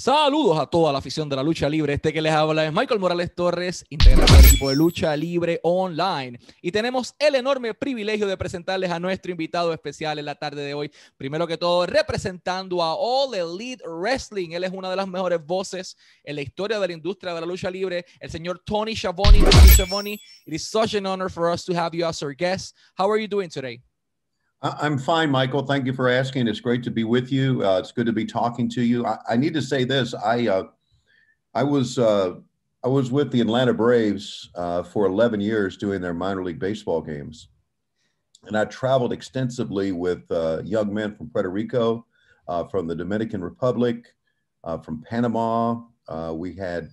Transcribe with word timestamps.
Saludos 0.00 0.58
a 0.58 0.64
toda 0.64 0.94
la 0.94 0.98
afición 0.98 1.28
de 1.28 1.36
la 1.36 1.42
lucha 1.42 1.68
libre. 1.68 1.92
Este 1.92 2.10
que 2.10 2.22
les 2.22 2.32
habla 2.32 2.64
es 2.64 2.72
Michael 2.72 2.98
Morales 2.98 3.34
Torres, 3.34 3.84
integrante 3.90 4.32
del 4.32 4.46
equipo 4.46 4.70
de 4.70 4.74
lucha 4.74 5.14
libre 5.14 5.60
online. 5.62 6.40
Y 6.62 6.72
tenemos 6.72 7.14
el 7.18 7.34
enorme 7.34 7.74
privilegio 7.74 8.26
de 8.26 8.34
presentarles 8.38 8.90
a 8.90 8.98
nuestro 8.98 9.30
invitado 9.30 9.74
especial 9.74 10.18
en 10.18 10.24
la 10.24 10.36
tarde 10.36 10.62
de 10.62 10.72
hoy. 10.72 10.90
Primero 11.18 11.46
que 11.46 11.58
todo, 11.58 11.84
representando 11.84 12.82
a 12.82 12.94
All 12.94 13.34
Elite 13.34 13.84
Wrestling. 13.86 14.52
Él 14.52 14.64
es 14.64 14.72
una 14.72 14.88
de 14.88 14.96
las 14.96 15.06
mejores 15.06 15.44
voces 15.44 15.98
en 16.24 16.36
la 16.36 16.40
historia 16.40 16.80
de 16.80 16.86
la 16.86 16.94
industria 16.94 17.34
de 17.34 17.42
la 17.42 17.46
lucha 17.46 17.70
libre, 17.70 18.06
el 18.20 18.30
señor 18.30 18.62
Tony 18.64 18.96
Schiavone. 18.96 19.40
Tony 19.40 19.68
Schiavone, 19.68 20.14
it 20.46 20.54
is 20.54 20.66
such 20.66 20.94
an 20.94 21.04
honor 21.04 21.28
for 21.28 21.52
us 21.52 21.62
to 21.66 21.74
have 21.74 21.94
you 21.94 22.06
as 22.06 22.22
our 22.22 22.32
guest. 22.34 22.74
How 22.96 23.10
are 23.10 23.20
you 23.20 23.28
doing 23.28 23.50
today? 23.50 23.82
I'm 24.62 24.98
fine, 24.98 25.30
Michael. 25.30 25.64
Thank 25.64 25.86
you 25.86 25.94
for 25.94 26.08
asking. 26.10 26.46
It's 26.46 26.60
great 26.60 26.82
to 26.82 26.90
be 26.90 27.04
with 27.04 27.32
you. 27.32 27.64
Uh, 27.64 27.78
it's 27.78 27.92
good 27.92 28.04
to 28.04 28.12
be 28.12 28.26
talking 28.26 28.68
to 28.70 28.82
you. 28.82 29.06
I, 29.06 29.16
I 29.30 29.36
need 29.36 29.54
to 29.54 29.62
say 29.62 29.84
this. 29.84 30.12
I 30.12 30.48
uh, 30.48 30.64
I 31.54 31.62
was 31.64 31.98
uh, 31.98 32.34
I 32.84 32.88
was 32.88 33.10
with 33.10 33.32
the 33.32 33.40
Atlanta 33.40 33.72
Braves 33.72 34.50
uh, 34.54 34.82
for 34.82 35.06
11 35.06 35.40
years 35.40 35.78
doing 35.78 36.02
their 36.02 36.12
minor 36.12 36.44
league 36.44 36.58
baseball 36.58 37.00
games, 37.00 37.48
and 38.44 38.56
I 38.56 38.66
traveled 38.66 39.14
extensively 39.14 39.92
with 39.92 40.30
uh, 40.30 40.60
young 40.62 40.92
men 40.92 41.14
from 41.14 41.30
Puerto 41.30 41.48
Rico, 41.48 42.04
uh, 42.46 42.64
from 42.64 42.86
the 42.86 42.94
Dominican 42.94 43.42
Republic, 43.42 44.14
from 44.84 45.02
Panama. 45.08 45.80
we 46.32 46.52
had, 46.54 46.90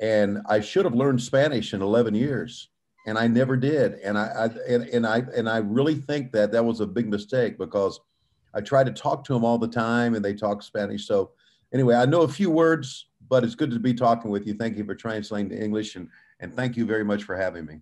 and 0.00 0.42
I 0.50 0.60
should 0.60 0.84
have 0.84 0.94
learned 0.94 1.22
Spanish 1.22 1.72
in 1.72 1.80
11 1.80 2.14
years 2.14 2.68
and 3.06 3.18
I 3.18 3.26
never 3.26 3.56
did. 3.56 3.94
And 3.94 4.18
I, 4.18 4.26
I, 4.26 4.44
and, 4.68 4.84
and 4.84 5.06
I 5.06 5.18
and 5.36 5.48
I 5.48 5.58
really 5.58 5.94
think 5.94 6.32
that 6.32 6.52
that 6.52 6.64
was 6.64 6.80
a 6.80 6.86
big 6.86 7.08
mistake 7.08 7.58
because 7.58 8.00
I 8.54 8.60
tried 8.60 8.86
to 8.86 8.92
talk 8.92 9.24
to 9.24 9.32
them 9.32 9.44
all 9.44 9.58
the 9.58 9.68
time, 9.68 10.14
and 10.14 10.24
they 10.24 10.34
talk 10.34 10.62
Spanish. 10.62 11.06
So 11.06 11.32
anyway, 11.72 11.96
I 11.96 12.06
know 12.06 12.22
a 12.22 12.28
few 12.28 12.50
words, 12.50 13.06
but 13.28 13.44
it's 13.44 13.54
good 13.54 13.70
to 13.72 13.78
be 13.78 13.94
talking 13.94 14.30
with 14.30 14.46
you. 14.46 14.54
Thank 14.54 14.76
you 14.76 14.84
for 14.84 14.94
translating 14.94 15.50
to 15.50 15.62
English, 15.62 15.96
and 15.96 16.08
and 16.40 16.54
thank 16.54 16.76
you 16.76 16.86
very 16.86 17.04
much 17.04 17.24
for 17.24 17.36
having 17.36 17.66
me. 17.66 17.80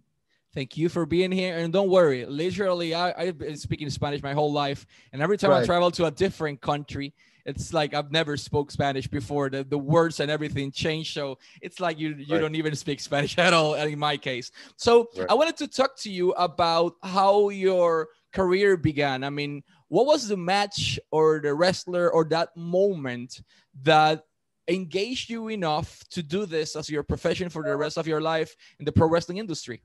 Thank 0.55 0.77
you 0.77 0.91
for 0.91 1.07
being 1.07 1.33
here. 1.33 1.57
And 1.57 1.73
don't 1.73 1.89
worry, 1.89 2.27
literally, 2.27 2.95
I, 2.95 3.15
I've 3.17 3.39
been 3.39 3.57
speaking 3.57 3.89
Spanish 3.89 4.23
my 4.23 4.35
whole 4.35 4.53
life. 4.53 4.87
And 5.13 5.23
every 5.23 5.39
time 5.39 5.51
right. 5.51 5.63
I 5.63 5.67
travel 5.67 5.91
to 5.93 6.05
a 6.05 6.11
different 6.11 6.61
country, 6.61 7.15
it's 7.45 7.73
like 7.73 7.95
I've 7.95 8.11
never 8.11 8.37
spoke 8.37 8.71
Spanish 8.71 9.07
before. 9.07 9.51
The, 9.51 9.65
the 9.65 9.79
words 9.79 10.21
and 10.21 10.31
everything 10.31 10.71
change. 10.71 11.13
So 11.13 11.39
it's 11.61 11.81
like 11.81 11.99
you, 11.99 12.15
you 12.15 12.35
right. 12.35 12.41
don't 12.41 12.55
even 12.55 12.75
speak 12.75 13.01
Spanish 13.01 13.37
at 13.47 13.53
all 13.53 13.75
in 13.75 13.99
my 13.99 14.17
case. 14.17 14.51
So 14.77 15.09
right. 15.17 15.27
I 15.31 15.35
wanted 15.35 15.57
to 15.59 15.69
talk 15.69 15.97
to 15.99 16.11
you 16.11 16.33
about 16.33 16.95
how 17.03 17.49
your 17.49 18.09
career 18.33 18.77
began. 18.77 19.25
I 19.25 19.31
mean, 19.31 19.63
what 19.89 20.07
was 20.07 20.29
the 20.29 20.37
match 20.37 20.99
or 21.11 21.41
the 21.41 21.55
wrestler 21.55 22.11
or 22.11 22.25
that 22.27 22.57
moment 22.57 23.43
that 23.83 24.25
engaged 24.69 25.29
you 25.29 25.49
enough 25.49 26.03
to 26.11 26.23
do 26.23 26.47
this 26.47 26.77
as 26.77 26.89
your 26.89 27.03
profession 27.03 27.49
for 27.49 27.63
the 27.63 27.77
rest 27.77 27.99
of 27.99 28.07
your 28.07 28.21
life 28.21 28.57
in 28.79 28.85
the 28.85 28.93
pro 28.93 29.09
wrestling 29.09 29.39
industry? 29.39 29.83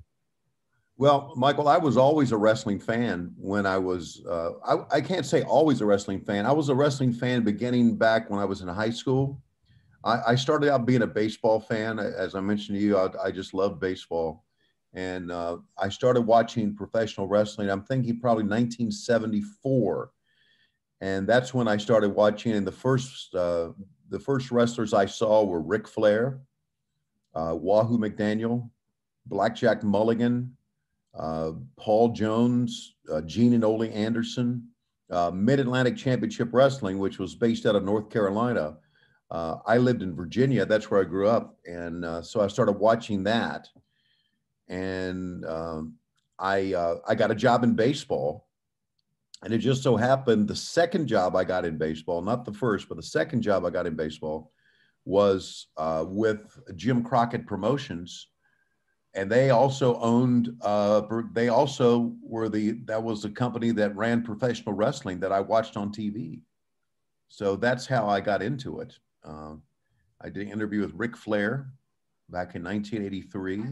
Well, 0.99 1.31
Michael, 1.35 1.67
I 1.67 1.77
was 1.77 1.95
always 1.95 2.31
a 2.31 2.37
wrestling 2.37 2.79
fan 2.79 3.31
when 3.37 3.67
I 3.67 3.77
was, 3.77 4.25
uh, 4.27 4.53
I, 4.65 4.97
I, 4.97 5.01
can't 5.01 5.27
say 5.27 5.43
always 5.43 5.79
a 5.81 5.85
wrestling 5.85 6.19
fan. 6.21 6.47
I 6.47 6.51
was 6.51 6.69
a 6.69 6.75
wrestling 6.75 7.13
fan 7.13 7.43
beginning 7.43 7.97
back 7.97 8.31
when 8.31 8.39
I 8.39 8.45
was 8.45 8.61
in 8.61 8.67
high 8.67 8.89
school. 8.89 9.39
I, 10.03 10.19
I 10.29 10.35
started 10.35 10.71
out 10.71 10.87
being 10.87 11.03
a 11.03 11.07
baseball 11.07 11.59
fan. 11.59 11.99
As 11.99 12.33
I 12.33 12.39
mentioned 12.39 12.79
to 12.79 12.83
you, 12.83 12.97
I, 12.97 13.25
I 13.25 13.31
just 13.31 13.53
love 13.53 13.79
baseball. 13.79 14.43
And 14.91 15.31
uh, 15.31 15.57
I 15.77 15.89
started 15.89 16.21
watching 16.21 16.75
professional 16.75 17.27
wrestling. 17.27 17.69
I'm 17.69 17.83
thinking 17.83 18.19
probably 18.19 18.45
1974. 18.45 20.11
And 21.01 21.27
that's 21.27 21.53
when 21.53 21.67
I 21.67 21.77
started 21.77 22.09
watching. 22.15 22.53
And 22.53 22.65
the 22.65 22.71
first, 22.71 23.35
uh, 23.35 23.69
the 24.09 24.19
first 24.19 24.49
wrestlers 24.49 24.95
I 24.95 25.05
saw 25.05 25.43
were 25.43 25.61
Ric 25.61 25.87
Flair, 25.87 26.39
uh, 27.35 27.53
Wahoo 27.55 27.99
McDaniel, 27.99 28.67
Blackjack 29.27 29.83
Mulligan, 29.83 30.56
Paul 31.15 32.09
Jones, 32.09 32.95
uh, 33.11 33.21
Gene 33.21 33.53
and 33.53 33.63
Ole 33.63 33.83
Anderson, 33.83 34.67
uh, 35.11 35.31
Mid 35.31 35.59
Atlantic 35.59 35.95
Championship 35.95 36.49
Wrestling, 36.51 36.99
which 36.99 37.19
was 37.19 37.35
based 37.35 37.65
out 37.65 37.75
of 37.75 37.83
North 37.83 38.09
Carolina. 38.09 38.77
Uh, 39.29 39.57
I 39.65 39.77
lived 39.77 40.01
in 40.01 40.15
Virginia. 40.15 40.65
That's 40.65 40.89
where 40.89 41.01
I 41.01 41.05
grew 41.05 41.27
up, 41.27 41.57
and 41.65 42.05
uh, 42.05 42.21
so 42.21 42.41
I 42.41 42.47
started 42.47 42.73
watching 42.73 43.23
that. 43.23 43.67
And 44.69 45.45
um, 45.45 45.95
I 46.39 46.73
uh, 46.73 46.95
I 47.07 47.15
got 47.15 47.31
a 47.31 47.35
job 47.35 47.63
in 47.63 47.73
baseball, 47.73 48.47
and 49.43 49.53
it 49.53 49.59
just 49.59 49.83
so 49.83 49.97
happened 49.97 50.47
the 50.47 50.55
second 50.55 51.07
job 51.07 51.35
I 51.35 51.43
got 51.43 51.65
in 51.65 51.77
baseball, 51.77 52.21
not 52.21 52.45
the 52.45 52.53
first, 52.53 52.87
but 52.87 52.95
the 52.95 53.03
second 53.03 53.41
job 53.41 53.65
I 53.65 53.69
got 53.69 53.87
in 53.87 53.95
baseball, 53.95 54.51
was 55.05 55.67
uh, 55.77 56.05
with 56.07 56.59
Jim 56.75 57.03
Crockett 57.03 57.47
Promotions 57.47 58.27
and 59.13 59.31
they 59.31 59.49
also 59.49 59.99
owned 59.99 60.55
uh, 60.61 61.01
they 61.33 61.49
also 61.49 62.13
were 62.21 62.49
the 62.49 62.73
that 62.85 63.01
was 63.01 63.21
the 63.21 63.29
company 63.29 63.71
that 63.71 63.95
ran 63.95 64.21
professional 64.21 64.73
wrestling 64.73 65.19
that 65.19 65.31
i 65.31 65.39
watched 65.39 65.77
on 65.77 65.91
tv 65.91 66.41
so 67.29 67.55
that's 67.55 67.85
how 67.85 68.07
i 68.07 68.19
got 68.19 68.41
into 68.41 68.79
it. 68.79 68.97
Uh, 69.23 69.53
i 70.21 70.29
did 70.29 70.47
an 70.47 70.51
interview 70.53 70.81
with 70.81 70.93
Ric 70.93 71.15
flair 71.15 71.71
back 72.29 72.55
in 72.55 72.63
1983 72.63 73.63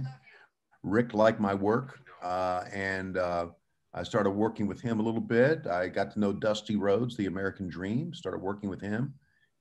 Ric 0.83 1.13
liked 1.13 1.39
my 1.39 1.53
work 1.53 1.99
uh, 2.23 2.63
and 2.73 3.17
uh, 3.17 3.47
i 3.93 4.03
started 4.03 4.31
working 4.31 4.67
with 4.67 4.81
him 4.81 4.99
a 4.99 5.03
little 5.03 5.21
bit. 5.21 5.67
I 5.67 5.87
got 5.87 6.11
to 6.11 6.19
know 6.19 6.33
dusty 6.33 6.75
rhodes 6.75 7.15
the 7.15 7.27
american 7.27 7.67
dream 7.67 8.13
started 8.13 8.41
working 8.41 8.69
with 8.69 8.81
him. 8.81 9.13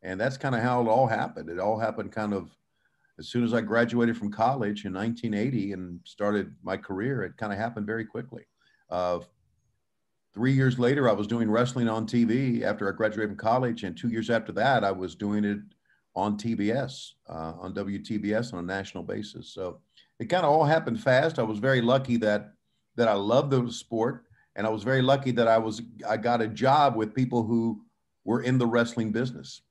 And 0.05 0.21
that's 0.21 0.37
kind 0.37 0.55
of 0.55 0.61
how 0.61 0.83
it 0.83 0.89
all 0.89 1.07
happened. 1.07 1.49
It 1.49 1.59
all 1.59 1.79
happened 1.79 2.13
kind 2.13 2.35
of 2.35 2.55
as 3.19 3.29
soon 3.29 3.45
as 3.45 3.55
I 3.55 3.61
graduated 3.61 4.17
from 4.17 4.33
college 4.33 4.85
in 4.85 4.93
1980 4.93 5.73
and 5.73 6.01
started 6.05 6.55
my 6.63 6.77
career, 6.77 7.23
it 7.23 7.37
kind 7.37 7.53
of 7.53 7.59
happened 7.59 7.87
very 7.87 8.05
quickly. 8.05 8.45
Uh, 8.91 9.21
three 10.33 10.53
years 10.53 10.79
later, 10.79 11.09
I 11.09 11.13
was 11.13 11.27
doing 11.27 11.51
wrestling 11.51 11.89
on 11.89 12.07
TV 12.07 12.63
after 12.63 12.89
I 12.89 12.97
graduated 12.97 13.31
from 13.31 13.39
college, 13.39 13.85
and 13.85 13.97
two 13.97 14.09
years 14.09 14.31
after 14.31 14.53
that, 14.53 14.83
I 14.85 14.91
was 14.91 15.15
doing 15.15 15.45
it 15.45 15.61
on 16.17 16.37
TBS, 16.37 17.13
uh, 17.29 17.53
on 17.59 17.75
WTBS 17.75 18.53
on 18.53 18.61
a 18.61 18.63
national 18.63 19.03
basis. 19.03 19.49
So 19.49 19.81
it 20.19 20.27
kind 20.27 20.45
of 20.45 20.53
all 20.53 20.65
happened 20.65 21.01
fast. 21.01 21.39
I 21.39 21.43
was 21.43 21.59
very 21.59 21.81
lucky 21.81 22.17
that 22.19 22.53
that 22.97 23.09
I 23.09 23.15
loved 23.15 23.51
the 23.51 23.71
sport, 23.73 24.27
and 24.55 24.67
I 24.67 24.71
was 24.71 24.85
very 24.85 25.03
lucky 25.03 25.33
that 25.33 25.49
I 25.49 25.59
was 25.59 25.83
I 26.09 26.17
got 26.17 26.41
a 26.41 26.49
job 26.49 26.95
with 26.97 27.15
people 27.15 27.43
who 27.43 27.83
were 28.25 28.43
in 28.43 28.59
the 28.59 28.67
wrestling 28.67 29.11
business. 29.11 29.63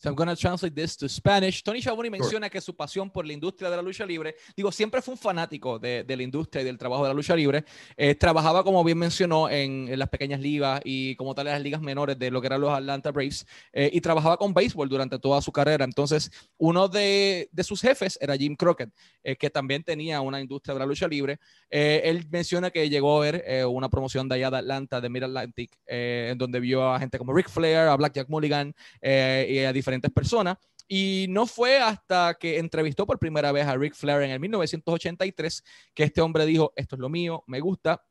So 0.00 0.08
I'm 0.08 0.14
going 0.14 0.28
to 0.28 0.36
translate 0.36 0.76
this 0.76 0.96
to 0.98 1.08
Spanish. 1.08 1.60
Tony 1.60 1.80
Schiavone 1.80 2.08
menciona 2.08 2.48
que 2.48 2.60
su 2.60 2.76
pasión 2.76 3.10
por 3.10 3.26
la 3.26 3.32
industria 3.32 3.68
de 3.68 3.74
la 3.76 3.82
lucha 3.82 4.06
libre, 4.06 4.36
digo, 4.56 4.70
siempre 4.70 5.02
fue 5.02 5.14
un 5.14 5.18
fanático 5.18 5.80
de, 5.80 6.04
de 6.04 6.16
la 6.16 6.22
industria 6.22 6.62
y 6.62 6.64
del 6.64 6.78
trabajo 6.78 7.02
de 7.02 7.08
la 7.08 7.14
lucha 7.14 7.34
libre. 7.34 7.64
Eh, 7.96 8.14
trabajaba, 8.14 8.62
como 8.62 8.84
bien 8.84 8.96
mencionó, 8.96 9.50
en, 9.50 9.88
en, 9.88 9.98
las 9.98 10.08
pequeñas 10.08 10.38
ligas 10.38 10.80
y 10.84 11.16
como 11.16 11.34
tal 11.34 11.48
en 11.48 11.54
las 11.54 11.62
ligas 11.62 11.80
menores 11.80 12.16
de 12.16 12.30
lo 12.30 12.40
que 12.40 12.46
eran 12.46 12.60
los 12.60 12.70
Atlanta 12.70 13.10
Braves 13.10 13.44
eh, 13.72 13.90
y 13.92 14.00
trabajaba 14.00 14.36
con 14.36 14.54
béisbol 14.54 14.88
durante 14.88 15.18
toda 15.18 15.42
su 15.42 15.50
carrera. 15.50 15.84
Entonces, 15.84 16.30
uno 16.58 16.86
de, 16.86 17.48
de 17.50 17.64
sus 17.64 17.80
jefes 17.80 18.16
era 18.20 18.36
Jim 18.36 18.54
Crockett, 18.54 18.90
eh, 19.24 19.34
que 19.34 19.50
también 19.50 19.82
tenía 19.82 20.20
una 20.20 20.40
industria 20.40 20.74
de 20.74 20.78
la 20.78 20.86
lucha 20.86 21.08
libre. 21.08 21.40
Eh, 21.70 22.02
él 22.04 22.24
menciona 22.30 22.70
que 22.70 22.88
llegó 22.88 23.18
a 23.18 23.20
ver 23.20 23.42
eh, 23.44 23.64
una 23.64 23.88
promoción 23.88 24.28
de 24.28 24.36
allá 24.36 24.50
de 24.52 24.58
Atlanta, 24.58 25.00
de 25.00 25.08
Mid 25.08 25.24
Atlantic, 25.24 25.76
en 25.86 26.38
donde 26.38 26.60
vio 26.60 26.88
a 26.88 27.00
gente 27.00 27.18
como 27.18 27.32
Ric 27.34 27.48
Flair, 27.48 27.88
a 27.88 27.96
Blackjack 27.96 28.28
Mulligan 28.28 28.72
y 29.02 29.58
a 29.58 29.72
diferentes 29.72 29.87
personas. 30.12 30.58
Y 30.86 31.26
no 31.28 31.46
fue 31.46 31.78
hasta 31.78 32.34
que 32.40 32.58
entrevistó 32.58 33.06
por 33.06 33.18
primera 33.18 33.52
vez 33.52 33.66
a 33.66 33.76
Rick 33.76 33.94
Flair 33.94 34.22
en 34.22 34.30
el 34.30 34.40
1983 34.40 35.62
que 35.94 36.04
este 36.04 36.20
hombre 36.22 36.46
dijo, 36.46 36.72
esto 36.76 36.96
es 36.96 37.00
lo 37.00 37.08
mío, 37.10 37.44
me 37.46 37.60
gusta. 37.60 38.02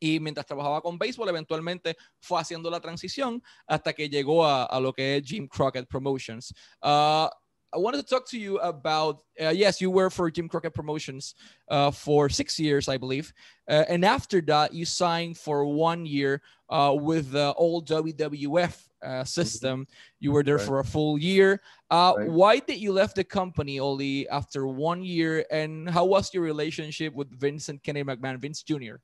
Y 0.00 0.20
mientras 0.20 0.46
trabajaba 0.46 0.80
con 0.80 0.98
béisbol, 0.98 1.28
eventualmente 1.28 1.96
fue 2.20 2.40
haciendo 2.40 2.70
la 2.70 2.80
transición 2.80 3.42
hasta 3.66 3.92
que 3.92 4.08
llegó 4.08 4.44
a, 4.44 4.64
a 4.64 4.80
lo 4.80 4.92
que 4.92 5.16
es 5.16 5.26
Jim 5.26 5.46
Crockett 5.48 5.86
Promotions. 5.86 6.54
Uh, 6.82 7.28
I 7.74 7.78
wanted 7.78 7.98
to 7.98 8.04
talk 8.04 8.28
to 8.28 8.38
you 8.38 8.58
about 8.58 9.22
uh, 9.40 9.48
yes, 9.48 9.80
you 9.80 9.90
were 9.90 10.10
for 10.10 10.30
Jim 10.30 10.48
Crockett 10.48 10.74
Promotions 10.74 11.34
uh, 11.68 11.90
for 11.90 12.28
six 12.28 12.58
years, 12.58 12.88
I 12.88 12.96
believe, 12.96 13.32
uh, 13.68 13.84
and 13.88 14.04
after 14.04 14.40
that, 14.42 14.72
you 14.72 14.84
signed 14.84 15.36
for 15.36 15.64
one 15.64 16.06
year 16.06 16.40
uh, 16.70 16.94
with 16.96 17.32
the 17.32 17.52
old 17.54 17.88
WWF 17.88 18.80
uh, 19.02 19.24
system. 19.24 19.86
You 20.20 20.30
were 20.30 20.44
there 20.44 20.56
right. 20.56 20.66
for 20.66 20.78
a 20.78 20.84
full 20.84 21.18
year. 21.18 21.60
Uh, 21.90 22.14
right. 22.16 22.30
Why 22.30 22.58
did 22.60 22.78
you 22.78 22.92
left 22.92 23.16
the 23.16 23.24
company 23.24 23.80
only 23.80 24.28
after 24.28 24.68
one 24.68 25.02
year? 25.02 25.44
And 25.50 25.90
how 25.90 26.04
was 26.04 26.32
your 26.32 26.44
relationship 26.44 27.12
with 27.12 27.28
Vincent 27.38 27.82
Kennedy 27.82 28.04
McMahon, 28.04 28.38
Vince 28.38 28.62
Jr.? 28.62 28.96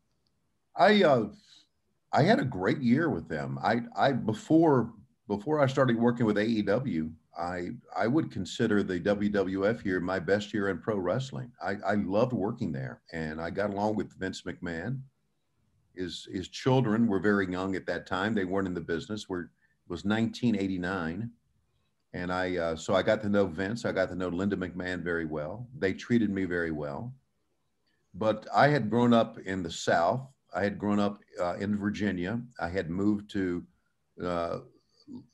I 0.77 1.03
I 2.13 2.23
had 2.23 2.39
a 2.39 2.45
great 2.45 2.79
year 2.79 3.11
with 3.11 3.29
them. 3.29 3.59
I 3.63 3.83
I 3.97 4.13
before 4.13 4.93
before 5.27 5.61
I 5.61 5.67
started 5.67 5.97
working 5.97 6.27
with 6.27 6.37
AEW, 6.37 7.13
I 7.39 7.71
I 7.97 8.07
would 8.07 8.31
consider 8.31 8.83
the 8.83 9.01
WWF 9.01 9.85
year 9.85 10.01
my 10.01 10.19
best 10.19 10.53
year 10.53 10.69
in 10.69 10.79
pro 10.79 10.97
wrestling. 10.97 11.53
I, 11.63 11.77
I 11.87 11.95
loved 11.95 12.33
working 12.33 12.73
there, 12.73 13.03
and 13.13 13.41
I 13.41 13.51
got 13.51 13.71
along 13.71 13.97
with 13.97 14.19
Vince 14.19 14.43
McMahon. 14.43 15.01
His 15.95 16.29
his 16.33 16.49
children 16.49 17.07
were 17.07 17.21
very 17.21 17.51
young 17.51 17.77
at 17.77 17.87
that 17.87 18.07
time; 18.07 18.35
they 18.35 18.45
weren't 18.45 18.67
in 18.67 18.75
the 18.75 18.81
business. 18.81 19.29
Were 19.29 19.43
it 19.43 19.49
was 19.89 20.05
1989, 20.05 21.31
and 22.13 22.33
I 22.33 22.57
uh, 22.57 22.77
so 22.77 22.95
I 22.95 23.03
got 23.03 23.23
to 23.23 23.29
know 23.29 23.47
Vince. 23.47 23.85
I 23.85 23.93
got 23.93 24.09
to 24.09 24.17
know 24.17 24.29
Linda 24.29 24.57
McMahon 24.57 25.03
very 25.03 25.25
well. 25.25 25.69
They 25.79 25.93
treated 25.93 26.31
me 26.31 26.45
very 26.45 26.73
well. 26.73 27.15
But 28.15 28.49
I 28.53 28.69
had 28.69 28.91
grown 28.91 29.15
up 29.15 29.39
in 29.39 29.63
the 29.63 29.71
South. 29.71 30.27
I 30.53 30.65
had 30.65 30.79
grown 30.79 30.99
up 30.99 31.21
uh, 31.41 31.55
in 31.55 31.77
Virginia. 31.77 32.41
I 32.59 32.69
had 32.69 32.91
moved 32.91 33.31
to 33.31 33.65
uh, 34.25 34.59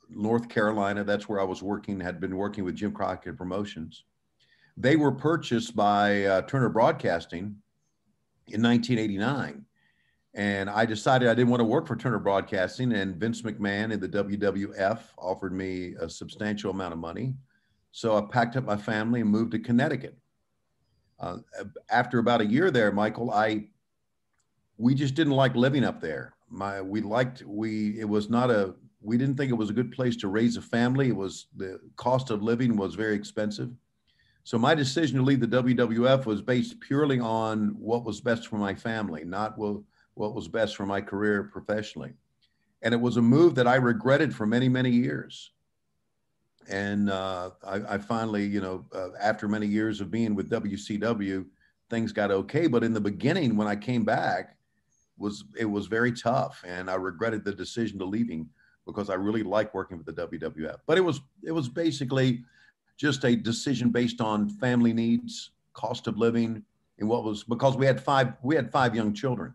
North 0.08 0.49
Carolina. 0.49 1.05
That's 1.05 1.28
where 1.28 1.40
I 1.40 1.44
was 1.44 1.62
working, 1.62 2.00
had 2.00 2.20
been 2.20 2.37
working 2.37 2.64
with 2.64 2.76
Jim 2.76 2.93
Crockett 2.93 3.37
Promotions. 3.37 4.05
They 4.76 4.96
were 4.96 5.12
purchased 5.12 5.75
by 5.75 6.25
uh, 6.25 6.43
Turner 6.43 6.69
Broadcasting 6.69 7.56
in 8.49 8.62
1989. 8.62 9.64
And 10.34 10.69
I 10.69 10.84
decided 10.84 11.28
I 11.28 11.34
didn't 11.34 11.49
want 11.49 11.61
to 11.61 11.64
work 11.64 11.87
for 11.87 11.96
Turner 11.96 12.19
Broadcasting. 12.19 12.93
And 12.93 13.17
Vince 13.17 13.40
McMahon 13.43 13.93
in 13.93 14.00
the 14.00 14.08
WWF 14.08 15.00
offered 15.17 15.55
me 15.55 15.94
a 15.99 16.11
substantial 16.11 16.70
amount 16.70 16.93
of 16.93 16.99
money. 16.99 17.34
So 17.93 18.19
I 18.19 18.20
packed 18.31 18.56
up 18.56 18.64
my 18.64 18.76
family 18.76 19.23
and 19.23 19.31
moved 19.31 19.52
to 19.52 19.58
Connecticut. 19.58 20.19
Uh, 21.19 21.38
after 21.90 22.19
about 22.19 22.43
a 22.43 22.46
year 22.46 22.70
there, 22.70 22.93
Michael, 22.93 23.31
I 23.31 23.69
we 24.76 24.94
just 24.94 25.14
didn't 25.14 25.32
like 25.32 25.56
living 25.56 25.84
up 25.84 26.02
there. 26.02 26.34
My 26.50 26.82
we 26.82 27.00
liked 27.00 27.43
we 27.46 27.99
it 27.99 28.06
was 28.06 28.28
not 28.28 28.50
a 28.50 28.75
we 29.06 29.17
didn't 29.17 29.37
think 29.37 29.50
it 29.50 29.55
was 29.55 29.70
a 29.70 29.75
good 29.75 29.93
place 29.93 30.17
to 30.17 30.29
raise 30.29 30.56
a 30.56 30.62
family. 30.62 31.08
It 31.08 31.17
was 31.17 31.47
the 31.56 31.79
cost 31.94 32.31
of 32.31 32.43
living 32.43 32.76
was 32.76 32.97
very 32.97 33.14
expensive. 33.14 33.70
So 34.43 34.58
my 34.58 34.75
decision 34.75 35.17
to 35.19 35.23
leave 35.23 35.41
the 35.41 35.47
WWF 35.47 36.26
was 36.26 36.43
based 36.43 36.81
purely 36.81 37.20
on 37.20 37.69
what 37.79 38.05
was 38.05 38.20
best 38.20 38.49
for 38.49 38.58
my 38.58 38.75
family, 38.75 39.25
not 39.25 39.56
what, 39.56 39.79
what 40.14 40.35
was 40.35 40.49
best 40.49 40.76
for 40.76 40.87
my 40.87 41.00
career 41.00 41.44
professionally. 41.44 42.14
And 42.82 42.93
it 42.93 43.00
was 43.00 43.17
a 43.17 43.23
move 43.23 43.55
that 43.55 43.69
I 43.69 43.76
regretted 43.76 44.35
for 44.35 44.44
many, 44.44 44.69
many 44.69 44.91
years. 44.91 45.52
And 46.69 47.09
uh, 47.09 47.50
I, 47.64 47.94
I, 47.94 47.99
finally, 47.99 48.44
you 48.44 48.61
know, 48.61 48.85
uh, 48.93 49.11
after 49.20 49.47
many 49.47 49.67
years 49.69 50.00
of 50.00 50.11
being 50.11 50.35
with 50.35 50.50
WCW, 50.50 51.47
things 51.91 52.12
got 52.12 52.32
okay. 52.32 52.67
But 52.67 52.82
in 52.82 52.93
the 52.93 53.00
beginning, 53.00 53.56
when 53.56 53.69
I 53.69 53.76
came 53.76 54.05
back, 54.05 54.56
was 55.17 55.44
it 55.59 55.64
was 55.64 55.87
very 55.87 56.12
tough, 56.12 56.62
and 56.67 56.91
I 56.91 56.94
regretted 56.94 57.44
the 57.44 57.55
decision 57.55 57.99
to 58.00 58.05
leaving 58.05 58.49
because 58.87 59.11
I 59.11 59.15
really 59.15 59.43
like 59.43 59.75
working 59.75 59.99
with 59.99 60.06
the 60.06 60.27
WWF. 60.27 60.79
But 60.87 60.99
it 60.99 61.03
was 61.03 61.21
it 61.43 61.53
was 61.53 61.69
basically 61.69 62.44
just 62.97 63.25
a 63.25 63.37
decision 63.37 63.91
based 63.91 64.21
on 64.21 64.49
family 64.49 64.93
needs, 64.93 65.50
cost 65.75 66.06
of 66.06 66.17
living, 66.17 66.62
and 66.99 67.09
what 67.09 67.25
was 67.25 67.44
because 67.44 67.77
we 67.77 67.87
had 67.87 68.00
five 68.00 68.35
we 68.43 68.55
had 68.55 68.71
five 68.71 68.94
young 68.94 69.12
children, 69.12 69.55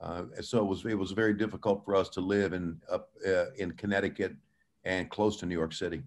uh, 0.00 0.24
so 0.40 0.58
it 0.58 0.64
was 0.64 0.84
it 0.84 0.98
was 0.98 1.12
very 1.12 1.34
difficult 1.34 1.84
for 1.84 1.94
us 1.94 2.08
to 2.10 2.20
live 2.20 2.52
in 2.52 2.80
up 2.90 3.10
uh, 3.26 3.50
in 3.58 3.72
Connecticut 3.72 4.34
and 4.84 5.10
close 5.10 5.36
to 5.38 5.46
New 5.46 5.56
York 5.56 5.72
City. 5.72 6.02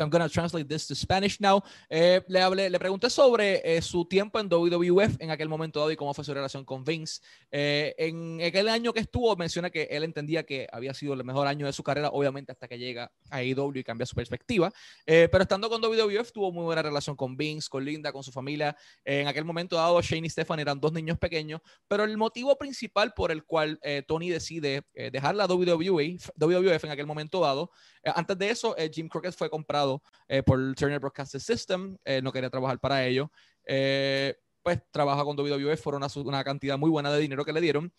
So 0.00 0.04
I'm 0.04 0.10
going 0.10 0.26
to 0.26 0.32
translate 0.32 0.66
this 0.66 0.86
to 0.86 0.94
Spanish 0.94 1.38
now. 1.42 1.62
Eh, 1.90 2.22
le, 2.26 2.40
hablé, 2.40 2.70
le 2.70 2.78
pregunté 2.78 3.10
sobre 3.10 3.60
eh, 3.62 3.82
su 3.82 4.06
tiempo 4.06 4.40
en 4.40 4.48
WWF 4.48 5.20
en 5.20 5.30
aquel 5.30 5.50
momento 5.50 5.78
dado 5.78 5.90
y 5.90 5.96
cómo 5.96 6.14
fue 6.14 6.24
su 6.24 6.32
relación 6.32 6.64
con 6.64 6.84
Vince. 6.84 7.20
Eh, 7.50 7.94
en 7.98 8.40
aquel 8.40 8.70
año 8.70 8.94
que 8.94 9.00
estuvo, 9.00 9.36
menciona 9.36 9.68
que 9.68 9.82
él 9.90 10.02
entendía 10.04 10.44
que 10.44 10.66
había 10.72 10.94
sido 10.94 11.12
el 11.12 11.22
mejor 11.22 11.46
año 11.46 11.66
de 11.66 11.74
su 11.74 11.82
carrera, 11.82 12.08
obviamente 12.08 12.50
hasta 12.50 12.66
que 12.66 12.78
llega 12.78 13.12
a 13.28 13.40
AEW 13.40 13.76
y 13.76 13.84
cambia 13.84 14.06
su 14.06 14.14
perspectiva. 14.14 14.72
pero 15.04 15.42
estando 15.42 15.68
con 15.68 15.82
WWF, 15.82 16.32
tuvo 16.32 16.50
muy 16.50 16.64
buena 16.64 16.80
relación 16.80 17.14
con 17.14 17.36
Vince, 17.36 17.68
con 17.68 17.84
Linda, 17.84 18.10
con 18.10 18.22
su 18.22 18.32
familia. 18.32 18.74
en 19.04 19.28
aquel 19.28 19.44
momento 19.44 19.76
dado, 19.76 20.00
Shane 20.00 20.26
y 20.26 20.30
Stefan 20.30 20.60
eran 20.60 20.80
dos 20.80 20.94
niños 20.94 21.18
pequeños, 21.18 21.60
pero 21.86 22.04
el 22.04 22.16
motivo 22.16 22.56
principal 22.56 23.12
por 23.12 23.30
el 23.32 23.44
cual 23.44 23.78
Tony 24.06 24.30
decide 24.30 24.82
dejar 25.12 25.34
la 25.34 25.46
WWF, 25.46 26.30
WWF 26.36 26.84
en 26.84 26.90
aquel 26.90 27.06
momento 27.06 27.40
dado, 27.40 27.70
antes 28.02 28.38
de 28.38 28.48
eso, 28.48 28.74
Jim 28.90 29.06
Crockett 29.06 29.36
fue 29.36 29.50
comprado 29.50 29.89
eh, 30.28 30.42
por 30.42 30.58
Turner 30.74 31.00
Broadcasting 31.00 31.40
System, 31.40 31.96
eh, 32.04 32.20
no 32.22 32.32
quería 32.32 32.50
trabajar 32.50 32.78
para 32.78 33.06
ellos. 33.06 33.28
Eh, 33.66 34.34
pues 34.62 34.78
trabaja 34.90 35.24
con 35.24 35.36
WWF 35.36 35.80
por 35.82 35.94
una, 35.94 36.08
una, 36.16 36.44
cantidad 36.44 36.76
muy 36.76 36.90
buena 36.90 37.10
de 37.10 37.18
dinero 37.18 37.46
que 37.46 37.52
le 37.52 37.62
dieron 37.62 37.94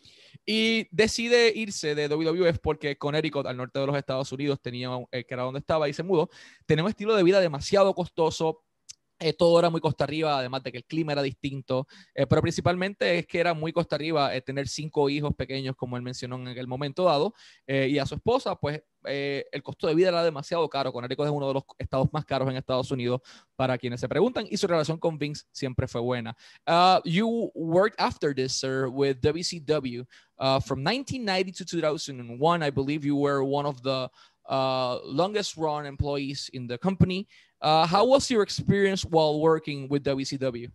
y 0.45 0.87
decide 0.91 1.51
irse 1.55 1.95
de 1.95 2.07
WWF 2.07 2.59
porque 2.59 2.99
Connecticut, 2.99 3.47
al 3.47 3.57
norte 3.57 3.79
de 3.79 3.87
los 3.87 3.97
Estados 3.97 4.31
Unidos, 4.31 4.61
tenía, 4.61 4.89
que 5.11 5.25
era 5.27 5.41
donde 5.41 5.59
estaba 5.59 5.89
y 5.89 5.93
se 5.93 6.03
mudó, 6.03 6.29
tenía 6.67 6.83
un 6.83 6.89
estilo 6.89 7.15
de 7.15 7.23
vida 7.23 7.39
demasiado 7.39 7.95
costoso, 7.95 8.63
eh, 9.23 9.33
todo 9.33 9.59
era 9.59 9.69
muy 9.69 9.79
costa 9.79 10.03
arriba, 10.03 10.39
además 10.39 10.63
de 10.63 10.71
que 10.71 10.79
el 10.79 10.85
clima 10.85 11.11
era 11.11 11.21
distinto, 11.21 11.87
eh, 12.15 12.25
pero 12.25 12.41
principalmente 12.41 13.19
es 13.19 13.27
que 13.27 13.39
era 13.39 13.53
muy 13.53 13.71
costa 13.71 13.95
arriba 13.95 14.35
eh, 14.35 14.41
tener 14.41 14.67
cinco 14.67 15.11
hijos 15.11 15.35
pequeños, 15.35 15.75
como 15.75 15.95
él 15.95 16.01
mencionó 16.01 16.37
en 16.37 16.47
aquel 16.47 16.67
momento 16.67 17.03
dado, 17.03 17.33
y 17.67 17.99
a 17.99 18.05
su 18.05 18.15
esposa, 18.15 18.55
pues 18.55 18.81
el 19.03 19.63
costo 19.63 19.87
de 19.87 19.95
vida 19.95 20.09
era 20.09 20.23
demasiado 20.23 20.67
caro. 20.69 20.91
Connecticut 20.91 21.25
es 21.25 21.31
uno 21.31 21.47
de 21.47 21.53
los 21.53 21.63
estados 21.77 22.11
más 22.11 22.25
caros 22.25 22.49
en 22.49 22.57
Estados 22.57 22.91
Unidos 22.91 23.21
para 23.55 23.77
quienes 23.77 23.99
se 23.99 24.09
preguntan, 24.09 24.45
y 24.49 24.57
su 24.57 24.67
relación 24.67 24.97
con 24.97 25.17
Vince 25.17 25.45
siempre 25.51 25.87
fue 25.87 26.01
buena. 26.01 26.35
Uh, 26.67 26.99
you 27.05 27.51
worked 27.53 27.99
after 27.99 28.33
this, 28.33 28.53
sir, 28.53 28.87
with 28.87 29.17
WCW. 29.21 30.05
Uh, 30.41 30.59
from 30.59 30.83
1990 30.83 31.51
to 31.51 31.63
2001, 31.63 32.63
I 32.63 32.71
believe 32.71 33.05
you 33.05 33.15
were 33.15 33.43
one 33.43 33.67
of 33.67 33.83
the 33.83 34.09
uh, 34.49 34.99
longest 35.03 35.57
run 35.57 35.85
employees 35.85 36.49
in 36.53 36.67
the 36.67 36.77
company. 36.77 37.27
Uh, 37.61 37.85
how 37.85 38.05
was 38.05 38.29
your 38.29 38.41
experience 38.41 39.05
while 39.05 39.39
working 39.39 39.87
with 39.89 40.03
WCW? 40.03 40.71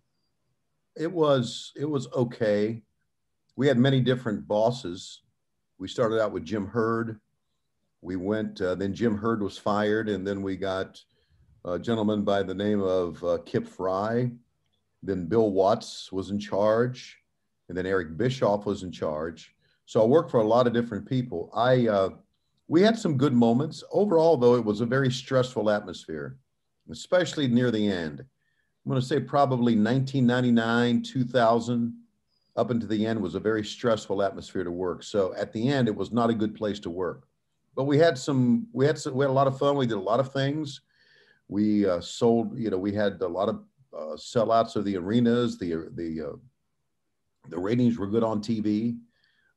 It 0.97 1.11
was 1.11 1.73
it 1.77 1.85
was 1.85 2.09
okay. 2.13 2.83
We 3.57 3.67
had 3.67 3.79
many 3.79 4.01
different 4.01 4.47
bosses. 4.47 5.23
We 5.79 5.89
started 5.89 6.23
out 6.23 6.33
with 6.33 6.45
Jim 6.45 6.67
Herd. 6.67 7.21
We 8.01 8.17
went 8.17 8.61
uh, 8.61 8.77
then 8.77 8.95
Jim 8.95 9.17
Herd 9.17 9.43
was 9.43 9.59
fired, 9.59 10.09
and 10.09 10.27
then 10.27 10.43
we 10.43 10.57
got 10.57 11.03
a 11.65 11.79
gentleman 11.79 12.23
by 12.23 12.43
the 12.43 12.55
name 12.55 12.81
of 12.81 13.23
uh, 13.25 13.39
Kip 13.45 13.67
Frey. 13.67 14.31
Then 15.03 15.27
Bill 15.27 15.51
Watts 15.51 16.11
was 16.13 16.31
in 16.31 16.39
charge, 16.39 17.19
and 17.69 17.77
then 17.77 17.87
Eric 17.87 18.17
Bischoff 18.17 18.65
was 18.65 18.83
in 18.83 18.93
charge. 18.93 19.55
So 19.85 20.03
I 20.03 20.07
worked 20.07 20.31
for 20.31 20.41
a 20.41 20.47
lot 20.47 20.67
of 20.67 20.73
different 20.73 21.07
people. 21.07 21.51
I 21.55 21.89
uh, 21.89 22.11
we 22.69 22.83
had 22.83 22.99
some 22.99 23.17
good 23.17 23.33
moments. 23.33 23.85
Overall, 23.91 24.37
though, 24.37 24.57
it 24.57 24.65
was 24.65 24.81
a 24.81 24.87
very 24.87 25.11
stressful 25.11 25.71
atmosphere 25.71 26.37
especially 26.91 27.49
near 27.49 27.71
the 27.71 27.89
end. 27.89 28.21
I'm 28.21 28.91
going 28.91 29.01
to 29.01 29.07
say 29.07 29.21
probably 29.21 29.77
1999, 29.77 31.03
2000, 31.03 31.95
up 32.57 32.71
into 32.71 32.87
the 32.87 33.05
end 33.05 33.21
was 33.21 33.35
a 33.35 33.41
very 33.41 33.65
stressful 33.65 34.23
atmosphere 34.23 34.65
to 34.65 34.71
work. 34.71 35.03
So 35.03 35.35
at 35.35 35.53
the 35.53 35.69
end, 35.69 35.89
it 35.89 35.97
was 35.97 36.13
not 36.13 36.31
a 36.31 36.35
good 36.35 36.55
place 36.55 36.79
to 36.81 36.91
work. 36.91 37.27
But 37.75 37.85
we 37.85 37.99
had 37.99 38.17
some, 38.17 38.67
we 38.73 38.87
had 38.87 38.99
some, 38.99 39.15
we 39.15 39.25
had 39.25 39.31
a 39.31 39.35
lot 39.35 39.47
of 39.47 39.59
fun. 39.59 39.77
We 39.77 39.87
did 39.87 39.99
a 39.99 40.01
lot 40.01 40.21
of 40.21 40.33
things. 40.33 40.81
We 41.49 41.87
uh, 41.87 42.01
sold, 42.01 42.59
you 42.59 42.71
know, 42.71 42.79
we 42.79 42.93
had 42.93 43.21
a 43.21 43.29
lot 43.29 43.51
of 43.51 43.63
uh, 43.93 44.17
sellouts 44.17 44.77
of 44.77 44.85
the 44.85 44.97
arenas. 44.97 45.59
The 45.59 45.89
the 45.95 46.29
uh, 46.29 46.37
the 47.51 47.59
ratings 47.59 47.99
were 47.99 48.07
good 48.07 48.25
on 48.25 48.41
TV, 48.41 48.99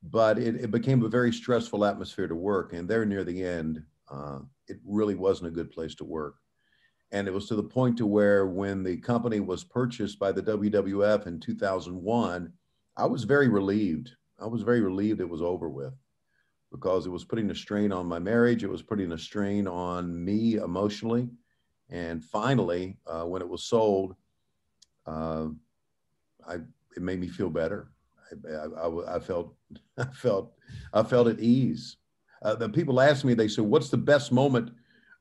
but 0.04 0.40
it, 0.40 0.56
it, 0.56 0.72
became 0.72 1.04
a 1.04 1.10
very 1.10 1.32
stressful 1.32 1.84
atmosphere 1.84 2.28
to 2.28 2.36
work. 2.36 2.74
And 2.74 2.88
there 2.88 3.06
near 3.06 3.24
the 3.24 3.44
end, 3.44 3.84
uh, 4.10 4.40
it 4.68 4.78
really 4.86 5.16
wasn't 5.16 5.50
a 5.50 5.52
good 5.52 5.72
place 5.72 5.96
to 5.96 6.06
work 6.06 6.36
and 7.12 7.28
it 7.28 7.34
was 7.34 7.48
to 7.48 7.56
the 7.56 7.64
point 7.64 7.98
to 7.98 8.06
where 8.06 8.46
when 8.48 8.84
the 8.84 8.98
company 8.98 9.40
was 9.40 9.64
purchased 9.64 10.20
by 10.20 10.32
the 10.32 10.44
WWF 10.44 11.26
in 11.26 11.40
2001, 11.40 12.54
I 12.98 13.06
was 13.06 13.24
very 13.24 13.48
relieved. 13.48 14.12
I 14.40 14.46
was 14.46 14.62
very 14.62 14.82
relieved 14.82 15.20
it 15.20 15.30
was 15.30 15.42
over 15.42 15.70
with 15.70 15.94
because 16.72 17.08
it 17.08 17.10
was 17.10 17.26
putting 17.26 17.50
a 17.50 17.56
strain 17.56 17.92
on 17.92 18.06
my 18.06 18.20
marriage. 18.20 18.64
It 18.64 18.70
was 18.70 18.84
putting 18.84 19.12
a 19.12 19.18
strain 19.18 19.68
on 19.68 20.24
me 20.24 20.56
emotionally. 20.56 21.30
And 21.90 22.24
finally, 22.24 22.98
uh, 23.08 23.24
when 23.24 23.42
it 23.42 23.50
was 23.50 23.64
sold, 23.64 24.16
uh, 25.08 25.48
I, 26.48 26.56
it 26.96 27.02
made 27.02 27.20
me 27.20 27.28
feel 27.28 27.50
better. 27.50 27.90
I, 28.48 28.66
I, 28.82 29.16
I, 29.16 29.20
felt, 29.20 29.56
I 29.98 30.06
felt, 30.06 30.54
I 30.94 31.04
felt 31.04 31.28
at 31.28 31.40
ease. 31.40 31.98
Uh, 32.42 32.56
the 32.56 32.70
people 32.70 33.02
asked 33.02 33.26
me, 33.26 33.34
they 33.34 33.48
said, 33.48 33.66
what's 33.66 33.90
the 33.90 33.98
best 33.98 34.32
moment 34.32 34.72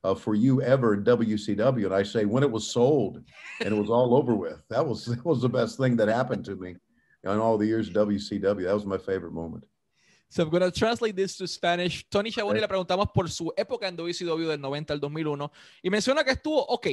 uh, 0.05 0.15
for 0.15 0.35
you 0.35 0.62
ever 0.62 0.95
in 0.95 1.05
WCW? 1.05 1.87
And 1.87 1.95
I 1.95 2.03
say, 2.03 2.25
when 2.25 2.43
it 2.43 2.50
was 2.50 2.71
sold 2.71 3.23
and 3.61 3.75
it 3.75 3.79
was 3.79 3.91
all 3.91 4.15
over 4.15 4.35
with. 4.35 4.62
That 4.71 4.87
was 4.87 5.05
that 5.07 5.25
was 5.25 5.43
the 5.43 5.49
best 5.49 5.79
thing 5.79 5.97
that 5.97 6.09
happened 6.09 6.45
to 6.47 6.57
me 6.57 6.77
in 7.25 7.31
all 7.31 7.59
the 7.59 7.67
years 7.67 7.88
of 7.88 7.95
WCW. 7.95 8.65
That 8.65 8.75
was 8.75 8.87
my 8.87 8.99
favorite 8.99 9.33
moment. 9.33 9.65
So 10.31 10.43
I'm 10.43 10.50
going 10.50 10.62
to 10.62 10.71
translate 10.71 11.17
this 11.17 11.38
to 11.38 11.49
Spanish. 11.49 12.07
Tony 12.11 12.31
Schiavone 12.31 12.61
le 12.61 12.69
preguntamos 12.69 13.09
por 13.15 13.31
su 13.31 13.50
época 13.57 13.88
en 13.88 13.97
WCW 13.97 14.47
del 14.47 14.61
90 14.61 14.93
al 14.93 15.00
2001 15.00 15.50
y 15.83 15.91
menciona 15.91 16.23
que 16.23 16.33
estuvo 16.33 16.67
ok. 16.67 16.87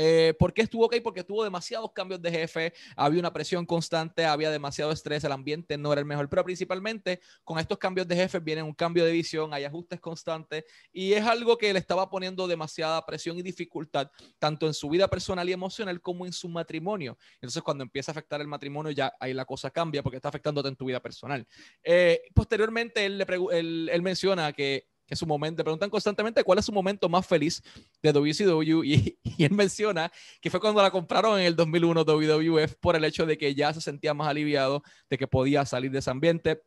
Eh, 0.00 0.32
¿Por 0.38 0.54
qué 0.54 0.62
estuvo 0.62 0.86
ok? 0.86 0.94
Porque 1.02 1.24
tuvo 1.24 1.42
demasiados 1.42 1.90
cambios 1.92 2.22
de 2.22 2.30
jefe, 2.30 2.72
había 2.94 3.18
una 3.18 3.32
presión 3.32 3.66
constante, 3.66 4.24
había 4.24 4.48
demasiado 4.48 4.92
estrés, 4.92 5.24
el 5.24 5.32
ambiente 5.32 5.76
no 5.76 5.92
era 5.92 5.98
el 5.98 6.06
mejor, 6.06 6.28
pero 6.28 6.44
principalmente 6.44 7.20
con 7.42 7.58
estos 7.58 7.78
cambios 7.78 8.06
de 8.06 8.14
jefe 8.14 8.38
viene 8.38 8.62
un 8.62 8.74
cambio 8.74 9.04
de 9.04 9.10
visión, 9.10 9.52
hay 9.52 9.64
ajustes 9.64 9.98
constantes 9.98 10.62
y 10.92 11.14
es 11.14 11.24
algo 11.24 11.58
que 11.58 11.72
le 11.72 11.80
estaba 11.80 12.08
poniendo 12.08 12.46
demasiada 12.46 13.04
presión 13.04 13.38
y 13.38 13.42
dificultad, 13.42 14.08
tanto 14.38 14.68
en 14.68 14.74
su 14.74 14.88
vida 14.88 15.08
personal 15.08 15.48
y 15.48 15.52
emocional 15.52 16.00
como 16.00 16.26
en 16.26 16.32
su 16.32 16.48
matrimonio. 16.48 17.18
Entonces, 17.34 17.60
cuando 17.64 17.82
empieza 17.82 18.12
a 18.12 18.14
afectar 18.14 18.40
el 18.40 18.46
matrimonio, 18.46 18.92
ya 18.92 19.12
ahí 19.18 19.34
la 19.34 19.46
cosa 19.46 19.72
cambia 19.72 20.04
porque 20.04 20.18
está 20.18 20.28
afectándote 20.28 20.68
en 20.68 20.76
tu 20.76 20.84
vida 20.84 21.00
personal. 21.00 21.44
Eh, 21.82 22.22
posteriormente, 22.32 23.04
él, 23.04 23.18
le 23.18 23.26
él, 23.50 23.90
él 23.92 24.02
menciona 24.02 24.52
que 24.52 24.86
que 25.08 25.16
su 25.16 25.26
momento, 25.26 25.60
le 25.60 25.64
preguntan 25.64 25.90
constantemente 25.90 26.44
cuál 26.44 26.58
es 26.58 26.66
su 26.66 26.72
momento 26.72 27.08
más 27.08 27.26
feliz 27.26 27.62
de 28.02 28.12
WCW 28.12 28.84
y, 28.84 29.18
y, 29.24 29.44
él 29.44 29.52
menciona 29.52 30.12
que 30.40 30.50
fue 30.50 30.60
cuando 30.60 30.82
la 30.82 30.90
compraron 30.90 31.40
en 31.40 31.46
el 31.46 31.56
2001 31.56 32.04
WWF 32.04 32.74
por 32.78 32.94
el 32.94 33.04
hecho 33.04 33.24
de 33.24 33.38
que 33.38 33.54
ya 33.54 33.72
se 33.72 33.80
sentía 33.80 34.12
más 34.12 34.28
aliviado 34.28 34.82
de 35.08 35.16
que 35.16 35.26
podía 35.26 35.64
salir 35.64 35.90
de 35.90 36.00
ese 36.00 36.10
ambiente. 36.10 36.62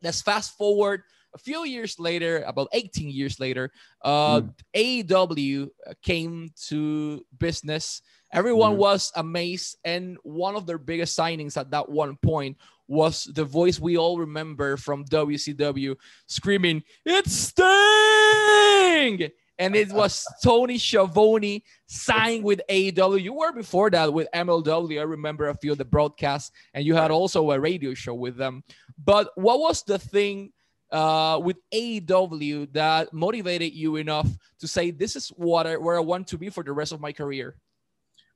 Let's 0.00 0.22
fast 0.22 0.58
forward 0.58 1.04
a 1.34 1.38
few 1.38 1.64
years 1.64 1.98
later, 1.98 2.44
about 2.46 2.68
18 2.72 3.10
years 3.10 3.40
later, 3.40 3.70
uh, 4.02 4.40
mm. 4.40 4.54
AEW 4.76 5.68
came 6.02 6.50
to 6.68 7.24
business. 7.38 8.02
Everyone 8.32 8.74
mm. 8.74 8.78
was 8.78 9.12
amazed, 9.16 9.76
and 9.84 10.16
one 10.22 10.54
of 10.54 10.66
their 10.66 10.78
biggest 10.78 11.18
signings 11.18 11.56
at 11.56 11.70
that 11.72 11.90
one 11.90 12.16
point 12.22 12.56
was 12.86 13.24
the 13.34 13.44
voice 13.44 13.80
we 13.80 13.96
all 13.96 14.18
remember 14.18 14.76
from 14.76 15.04
WCW 15.06 15.96
screaming, 16.26 16.82
It's 17.04 17.32
Sting! 17.32 19.30
And 19.58 19.76
it 19.76 19.92
was 19.92 20.24
Tony 20.42 20.78
Schiavone 20.78 21.64
signed 21.86 22.44
with 22.44 22.60
AEW. 22.68 23.22
You 23.22 23.34
were 23.34 23.52
before 23.52 23.90
that 23.90 24.12
with 24.12 24.28
MLW. 24.34 24.98
I 24.98 25.04
remember 25.04 25.48
a 25.48 25.54
few 25.54 25.72
of 25.72 25.78
the 25.78 25.84
broadcasts, 25.84 26.50
and 26.74 26.84
you 26.84 26.94
had 26.94 27.10
also 27.10 27.50
a 27.50 27.60
radio 27.60 27.94
show 27.94 28.14
with 28.14 28.36
them. 28.36 28.64
But 29.02 29.30
what 29.36 29.60
was 29.60 29.82
the 29.82 29.98
thing 29.98 30.52
uh, 30.90 31.40
with 31.42 31.56
AEW 31.72 32.72
that 32.72 33.12
motivated 33.12 33.72
you 33.72 33.96
enough 33.96 34.28
to 34.60 34.68
say, 34.68 34.90
This 34.90 35.16
is 35.16 35.28
what 35.28 35.66
I, 35.66 35.76
where 35.76 35.96
I 35.96 36.00
want 36.00 36.28
to 36.28 36.38
be 36.38 36.50
for 36.50 36.62
the 36.62 36.72
rest 36.72 36.92
of 36.92 37.00
my 37.00 37.12
career? 37.12 37.56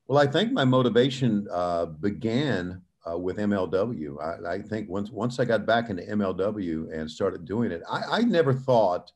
Well, 0.06 0.18
I 0.18 0.26
think 0.26 0.52
my 0.52 0.64
motivation 0.64 1.46
uh, 1.52 1.86
began 1.86 2.82
uh, 3.10 3.16
with 3.16 3.38
MLW. 3.38 4.22
I, 4.22 4.54
I, 4.54 4.62
think 4.62 4.88
once 4.88 5.10
once 5.10 5.38
I 5.38 5.44
got 5.44 5.66
back 5.66 5.90
into 5.90 6.02
MLW 6.02 6.92
and 6.92 7.10
started 7.10 7.44
doing 7.44 7.70
it, 7.70 7.82
I, 7.88 8.02
I, 8.10 8.20
never 8.22 8.52
thought 8.52 9.12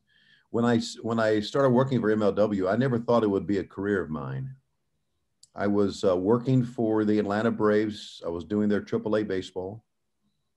when 0.51 0.65
I 0.65 0.81
when 1.03 1.19
I 1.19 1.41
started 1.41 1.71
working 1.71 2.01
for 2.01 2.15
MLW, 2.15 2.73
I 2.73 2.77
never 2.77 2.99
thought 2.99 3.25
it 3.25 3.31
would 3.31 3.47
be 3.47 3.59
a 3.59 3.65
career 3.65 4.03
of 4.03 4.11
mine. 4.11 4.55
I 5.55 5.67
was 5.67 6.05
uh, 6.05 6.17
working 6.17 6.65
for 6.65 7.05
the 7.05 7.19
Atlanta 7.19 7.51
Braves. 7.51 8.23
I 8.25 8.31
was 8.31 8.45
doing 8.45 8.69
their 8.69 8.81
AAA 8.81 9.29
baseball. 9.29 9.85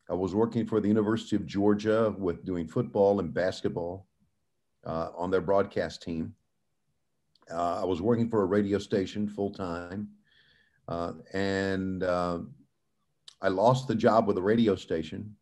I 0.09 0.13
was 0.13 0.35
working 0.35 0.65
for 0.65 0.79
the 0.79 0.87
University 0.87 1.35
of 1.35 1.45
Georgia 1.45 2.13
with 2.17 2.45
doing 2.45 2.67
football 2.67 3.19
and 3.19 3.33
basketball 3.33 4.07
uh, 4.85 5.09
on 5.17 5.31
their 5.31 5.41
broadcast 5.41 6.03
team. 6.03 6.33
Uh, 7.51 7.81
I 7.81 7.85
was 7.85 8.01
working 8.01 8.29
for 8.29 8.41
a 8.43 8.45
radio 8.45 8.77
station 8.77 9.27
full 9.27 9.51
time, 9.51 10.09
uh, 10.87 11.13
and 11.33 12.03
uh, 12.03 12.39
I 13.45 13.49
lost 13.49 13.87
the 13.87 13.93
job 13.93 14.25
with 14.25 14.37
the 14.37 14.41
radio 14.41 14.75
station, 14.75 15.35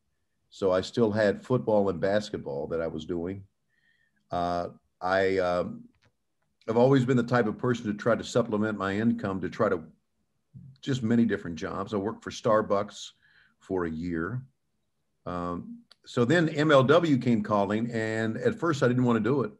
so 0.50 0.74
I 0.74 0.81
still 0.81 1.10
had 1.10 1.41
football 1.41 1.88
and 1.88 2.01
basketball 2.01 2.67
that 2.67 2.81
I 2.81 2.88
was 2.88 3.05
doing. 3.05 3.45
Uh, 4.29 4.67
I 5.00 5.38
um, 5.38 5.86
have 6.67 6.75
always 6.75 7.05
been 7.05 7.15
the 7.15 7.24
type 7.24 7.45
of 7.45 7.57
person 7.57 7.86
to 7.86 7.93
try 7.93 8.13
to 8.13 8.24
supplement 8.25 8.77
my 8.77 8.98
income 8.98 9.39
to 9.39 9.50
try 9.50 9.69
to 9.69 9.83
just 10.81 11.01
many 11.01 11.24
different 11.24 11.55
jobs. 11.55 11.93
I 11.93 11.98
worked 11.98 12.25
for 12.25 12.29
Starbucks 12.29 13.12
for 13.60 13.86
a 13.86 13.89
year. 13.89 14.41
Um, 15.25 15.79
so 16.05 16.25
then 16.25 16.50
MLW 16.50 17.22
came 17.22 17.41
calling, 17.41 17.89
and 17.91 18.36
at 18.36 18.60
first 18.60 18.83
I 18.83 18.89
didn't 18.89 19.05
want 19.05 19.15
to 19.15 19.29
do 19.29 19.43
it, 19.43 19.53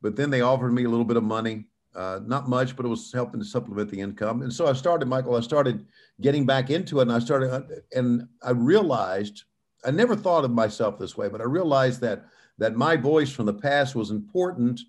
but 0.00 0.16
then 0.16 0.30
they 0.30 0.40
offered 0.40 0.72
me 0.72 0.84
a 0.84 0.88
little 0.88 1.04
bit 1.04 1.18
of 1.18 1.22
money 1.22 1.66
uh, 1.94 2.20
not 2.24 2.48
much, 2.48 2.76
but 2.76 2.86
it 2.86 2.88
was 2.88 3.12
helping 3.12 3.40
to 3.40 3.46
supplement 3.46 3.90
the 3.90 4.00
income. 4.00 4.42
And 4.42 4.52
so 4.52 4.66
I 4.66 4.72
started, 4.72 5.06
Michael, 5.06 5.36
I 5.36 5.40
started 5.40 5.86
getting 6.20 6.46
back 6.46 6.70
into 6.70 7.00
it 7.00 7.02
and 7.02 7.12
I 7.12 7.18
started, 7.18 7.50
uh, 7.50 7.62
and 7.94 8.28
I 8.42 8.50
realized, 8.50 9.44
I 9.84 9.90
never 9.90 10.14
thought 10.14 10.44
of 10.44 10.50
myself 10.50 10.98
this 10.98 11.16
way, 11.16 11.28
but 11.28 11.40
I 11.40 11.44
realized 11.44 12.00
that, 12.02 12.26
that 12.58 12.76
my 12.76 12.96
voice 12.96 13.30
from 13.30 13.46
the 13.46 13.54
past 13.54 13.94
was 13.94 14.10
important 14.10 14.80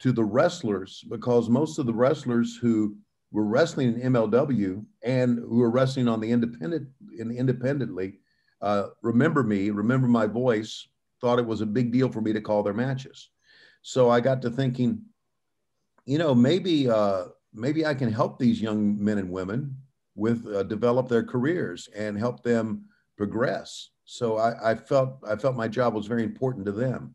to 0.00 0.12
the 0.12 0.24
wrestlers 0.24 1.04
because 1.08 1.48
most 1.48 1.78
of 1.78 1.86
the 1.86 1.94
wrestlers 1.94 2.56
who 2.56 2.96
were 3.30 3.44
wrestling 3.44 4.00
in 4.00 4.12
MLW 4.12 4.84
and 5.02 5.38
who 5.38 5.58
were 5.58 5.70
wrestling 5.70 6.08
on 6.08 6.20
the 6.20 6.30
independent, 6.30 6.88
in 7.18 7.30
independently, 7.30 8.18
uh, 8.60 8.88
remember 9.02 9.42
me, 9.42 9.70
remember 9.70 10.06
my 10.06 10.26
voice, 10.26 10.86
thought 11.20 11.38
it 11.38 11.46
was 11.46 11.60
a 11.60 11.66
big 11.66 11.92
deal 11.92 12.10
for 12.10 12.20
me 12.20 12.32
to 12.32 12.40
call 12.40 12.62
their 12.62 12.74
matches. 12.74 13.30
So 13.82 14.10
I 14.10 14.20
got 14.20 14.42
to 14.42 14.50
thinking, 14.50 15.02
you 16.04 16.18
know, 16.18 16.34
maybe 16.34 16.88
uh, 16.88 17.24
maybe 17.52 17.86
I 17.86 17.94
can 17.94 18.12
help 18.12 18.38
these 18.38 18.60
young 18.60 19.02
men 19.02 19.18
and 19.18 19.30
women 19.30 19.76
with 20.14 20.46
uh, 20.46 20.62
develop 20.64 21.08
their 21.08 21.22
careers 21.22 21.88
and 21.96 22.18
help 22.18 22.42
them 22.42 22.84
progress. 23.16 23.90
So 24.04 24.36
I, 24.36 24.72
I, 24.72 24.74
felt 24.74 25.18
I 25.26 25.36
felt 25.36 25.56
my 25.56 25.68
job 25.68 25.94
was 25.94 26.06
very 26.06 26.24
important 26.24 26.66
to 26.66 26.72
them. 26.72 27.14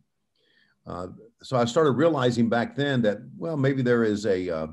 Uh, 0.86 1.08
so 1.44 1.58
I 1.58 1.66
started 1.66 1.92
realizing 1.92 2.50
back 2.50 2.76
then 2.76 3.02
that 3.02 3.20
well 3.38 3.58
maybe 3.58 3.82
there 3.82 4.04
is 4.04 4.26
a 4.26 4.50
uh, 4.50 4.68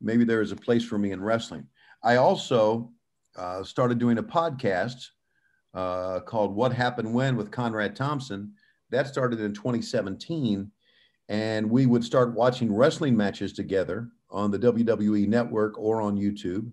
maybe 0.00 0.24
there 0.24 0.42
is 0.42 0.52
a 0.52 0.56
place 0.56 0.84
for 0.84 0.98
me 0.98 1.12
in 1.12 1.22
wrestling. 1.22 1.66
I 2.02 2.16
also 2.16 2.92
uh, 3.34 3.64
started 3.64 3.98
doing 3.98 4.18
a 4.18 4.22
podcast 4.22 5.08
uh, 5.72 6.20
called 6.20 6.54
"What 6.54 6.72
Happened 6.72 7.12
When" 7.12 7.36
with 7.36 7.50
Conrad 7.50 7.96
Thompson. 7.96 8.52
That 8.90 9.06
started 9.08 9.40
in 9.40 9.54
2017 9.54 10.70
and 11.28 11.68
we 11.68 11.86
would 11.86 12.04
start 12.04 12.34
watching 12.34 12.72
wrestling 12.72 13.16
matches 13.16 13.52
together 13.52 14.08
on 14.30 14.50
the 14.50 14.58
WWE 14.58 15.26
network 15.26 15.78
or 15.78 16.00
on 16.00 16.16
YouTube. 16.16 16.70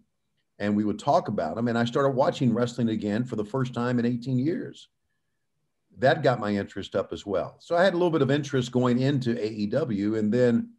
And 0.59 0.75
we 0.75 0.85
would 0.85 0.99
talk 0.99 1.27
about 1.27 1.55
them. 1.55 1.67
And 1.67 1.77
I 1.77 1.85
started 1.85 2.09
watching 2.11 2.53
wrestling 2.53 2.89
again 2.89 3.25
for 3.25 3.35
the 3.35 3.45
first 3.45 3.73
time 3.73 3.99
in 3.99 4.05
18 4.05 4.37
years. 4.37 4.89
That 5.97 6.23
got 6.23 6.39
my 6.39 6.55
interest 6.55 6.95
up 6.95 7.11
as 7.11 7.25
well. 7.25 7.57
So 7.59 7.75
I 7.75 7.83
had 7.83 7.93
a 7.93 7.97
little 7.97 8.11
bit 8.11 8.21
of 8.21 8.31
interest 8.31 8.71
going 8.71 8.99
into 8.99 9.35
AEW. 9.35 10.19
And 10.19 10.31
then 10.31 10.69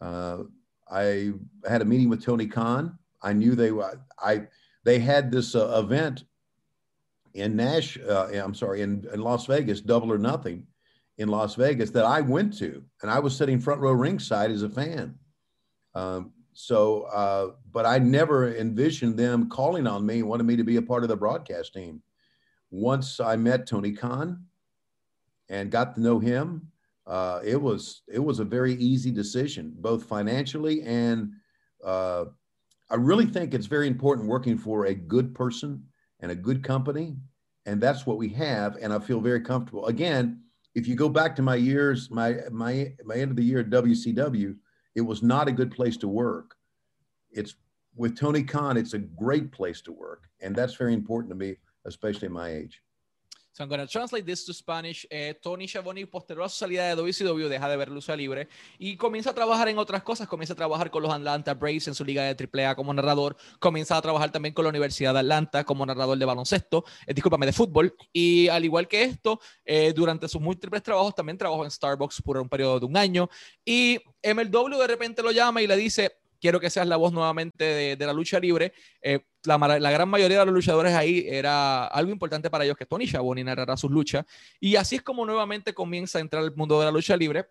uh, 0.00 0.38
I 0.90 1.32
had 1.68 1.82
a 1.82 1.84
meeting 1.84 2.08
with 2.08 2.24
Tony 2.24 2.46
Khan. 2.46 2.98
I 3.22 3.32
knew 3.32 3.54
they 3.54 3.70
were, 3.70 4.00
I, 4.20 4.46
they 4.84 4.98
had 4.98 5.30
this 5.30 5.54
uh, 5.54 5.82
event 5.84 6.24
in 7.34 7.56
Nash, 7.56 7.98
uh, 7.98 8.28
I'm 8.32 8.54
sorry, 8.54 8.82
in, 8.82 9.06
in 9.12 9.20
Las 9.20 9.46
Vegas, 9.46 9.80
Double 9.80 10.12
or 10.12 10.18
Nothing 10.18 10.66
in 11.18 11.28
Las 11.28 11.56
Vegas 11.56 11.90
that 11.90 12.04
I 12.04 12.20
went 12.20 12.56
to, 12.58 12.82
and 13.02 13.10
I 13.10 13.18
was 13.18 13.36
sitting 13.36 13.60
front 13.60 13.80
row 13.80 13.92
ringside 13.92 14.50
as 14.50 14.62
a 14.62 14.68
fan. 14.68 15.16
Um, 15.94 16.32
so, 16.52 17.02
uh, 17.02 17.52
but 17.70 17.86
I 17.86 17.98
never 17.98 18.56
envisioned 18.56 19.16
them 19.16 19.48
calling 19.48 19.86
on 19.86 20.06
me, 20.06 20.20
and 20.20 20.28
wanted 20.28 20.44
me 20.44 20.56
to 20.56 20.64
be 20.64 20.76
a 20.76 20.82
part 20.82 21.02
of 21.02 21.08
the 21.08 21.16
broadcast 21.16 21.74
team. 21.74 22.02
Once 22.70 23.20
I 23.20 23.36
met 23.36 23.66
Tony 23.66 23.92
Khan 23.92 24.44
and 25.48 25.70
got 25.70 25.94
to 25.94 26.00
know 26.00 26.18
him, 26.18 26.70
uh, 27.06 27.40
it 27.44 27.60
was 27.60 28.02
it 28.06 28.18
was 28.18 28.38
a 28.40 28.44
very 28.44 28.74
easy 28.74 29.10
decision, 29.10 29.72
both 29.76 30.04
financially 30.04 30.82
and 30.82 31.32
uh, 31.84 32.24
I 32.90 32.96
really 32.96 33.26
think 33.26 33.54
it's 33.54 33.66
very 33.66 33.86
important 33.86 34.28
working 34.28 34.56
for 34.56 34.86
a 34.86 34.94
good 34.94 35.34
person 35.34 35.84
and 36.20 36.32
a 36.32 36.34
good 36.34 36.62
company, 36.62 37.16
and 37.66 37.80
that's 37.80 38.06
what 38.06 38.18
we 38.18 38.28
have. 38.30 38.76
And 38.80 38.92
I 38.92 38.98
feel 38.98 39.20
very 39.20 39.40
comfortable. 39.40 39.86
Again, 39.86 40.42
if 40.78 40.86
you 40.86 40.94
go 40.94 41.08
back 41.08 41.34
to 41.36 41.42
my 41.42 41.56
years, 41.56 42.08
my 42.08 42.36
my 42.52 42.92
my 43.04 43.16
end 43.16 43.32
of 43.32 43.36
the 43.36 43.42
year 43.42 43.58
at 43.60 43.70
WCW, 43.70 44.54
it 44.94 45.00
was 45.00 45.24
not 45.24 45.48
a 45.48 45.52
good 45.52 45.72
place 45.72 45.96
to 45.96 46.08
work. 46.08 46.54
It's 47.32 47.56
with 47.96 48.16
Tony 48.16 48.44
Khan, 48.44 48.76
it's 48.76 48.94
a 48.94 48.98
great 48.98 49.50
place 49.50 49.80
to 49.82 49.92
work, 49.92 50.28
and 50.40 50.54
that's 50.54 50.74
very 50.74 50.94
important 50.94 51.30
to 51.32 51.36
me, 51.36 51.56
especially 51.84 52.26
at 52.26 52.32
my 52.32 52.50
age. 52.50 52.80
So 53.58 53.64
I'm 53.64 53.68
going 53.70 53.80
to 53.80 53.88
translate 53.88 54.24
this 54.24 54.44
to 54.44 54.54
Spanish. 54.54 55.04
Eh, 55.10 55.34
Tony 55.42 55.66
Schiavone, 55.66 56.06
posterior 56.06 56.44
a 56.44 56.48
su 56.48 56.58
salida 56.58 56.86
de 56.86 56.94
WCW, 56.94 57.48
deja 57.48 57.68
de 57.68 57.76
ver 57.76 57.88
lucha 57.88 58.14
libre 58.14 58.46
y 58.78 58.96
comienza 58.96 59.30
a 59.30 59.34
trabajar 59.34 59.68
en 59.68 59.78
otras 59.78 60.04
cosas. 60.04 60.28
Comienza 60.28 60.52
a 60.52 60.56
trabajar 60.56 60.92
con 60.92 61.02
los 61.02 61.12
Atlanta 61.12 61.54
Braves 61.54 61.88
en 61.88 61.96
su 61.96 62.04
liga 62.04 62.22
de 62.22 62.36
AAA 62.36 62.76
como 62.76 62.94
narrador. 62.94 63.36
Comienza 63.58 63.96
a 63.96 64.00
trabajar 64.00 64.30
también 64.30 64.54
con 64.54 64.64
la 64.64 64.68
Universidad 64.68 65.12
de 65.12 65.18
Atlanta 65.18 65.64
como 65.64 65.84
narrador 65.84 66.16
de 66.16 66.24
baloncesto, 66.24 66.84
eh, 67.04 67.12
discúlpame, 67.12 67.46
de 67.46 67.52
fútbol. 67.52 67.96
Y 68.12 68.46
al 68.46 68.64
igual 68.64 68.86
que 68.86 69.02
esto, 69.02 69.40
eh, 69.64 69.92
durante 69.92 70.28
sus 70.28 70.40
múltiples 70.40 70.80
trabajos 70.80 71.16
también 71.16 71.36
trabajó 71.36 71.64
en 71.64 71.72
Starbucks 71.72 72.22
por 72.22 72.36
un 72.36 72.48
periodo 72.48 72.78
de 72.78 72.86
un 72.86 72.96
año. 72.96 73.28
Y 73.64 73.98
MLW 74.22 74.78
de 74.78 74.86
repente 74.86 75.20
lo 75.20 75.32
llama 75.32 75.62
y 75.62 75.66
le 75.66 75.76
dice, 75.76 76.12
quiero 76.40 76.60
que 76.60 76.70
seas 76.70 76.86
la 76.86 76.96
voz 76.96 77.12
nuevamente 77.12 77.96
de, 77.96 78.06
la 78.06 78.12
lucha 78.12 78.38
libre. 78.38 78.72
Eh, 79.02 79.20
la, 79.48 79.90
gran 79.90 80.08
mayoría 80.08 80.40
de 80.40 80.46
los 80.46 80.54
luchadores 80.54 80.94
ahí 80.94 81.24
era 81.26 81.86
algo 81.86 82.12
importante 82.12 82.50
para 82.50 82.64
ellos 82.64 82.76
que 82.76 82.86
Tony 82.86 83.06
Schiavone 83.06 83.42
narrara 83.42 83.76
sus 83.76 83.90
luchas. 83.90 84.24
Y 84.60 84.76
así 84.76 84.96
es 84.96 85.02
como 85.02 85.24
nuevamente 85.24 85.72
comienza 85.72 86.18
a 86.18 86.20
entrar 86.20 86.44
al 86.44 86.54
mundo 86.54 86.78
de 86.78 86.84
la 86.84 86.92
lucha 86.92 87.16
libre. 87.16 87.46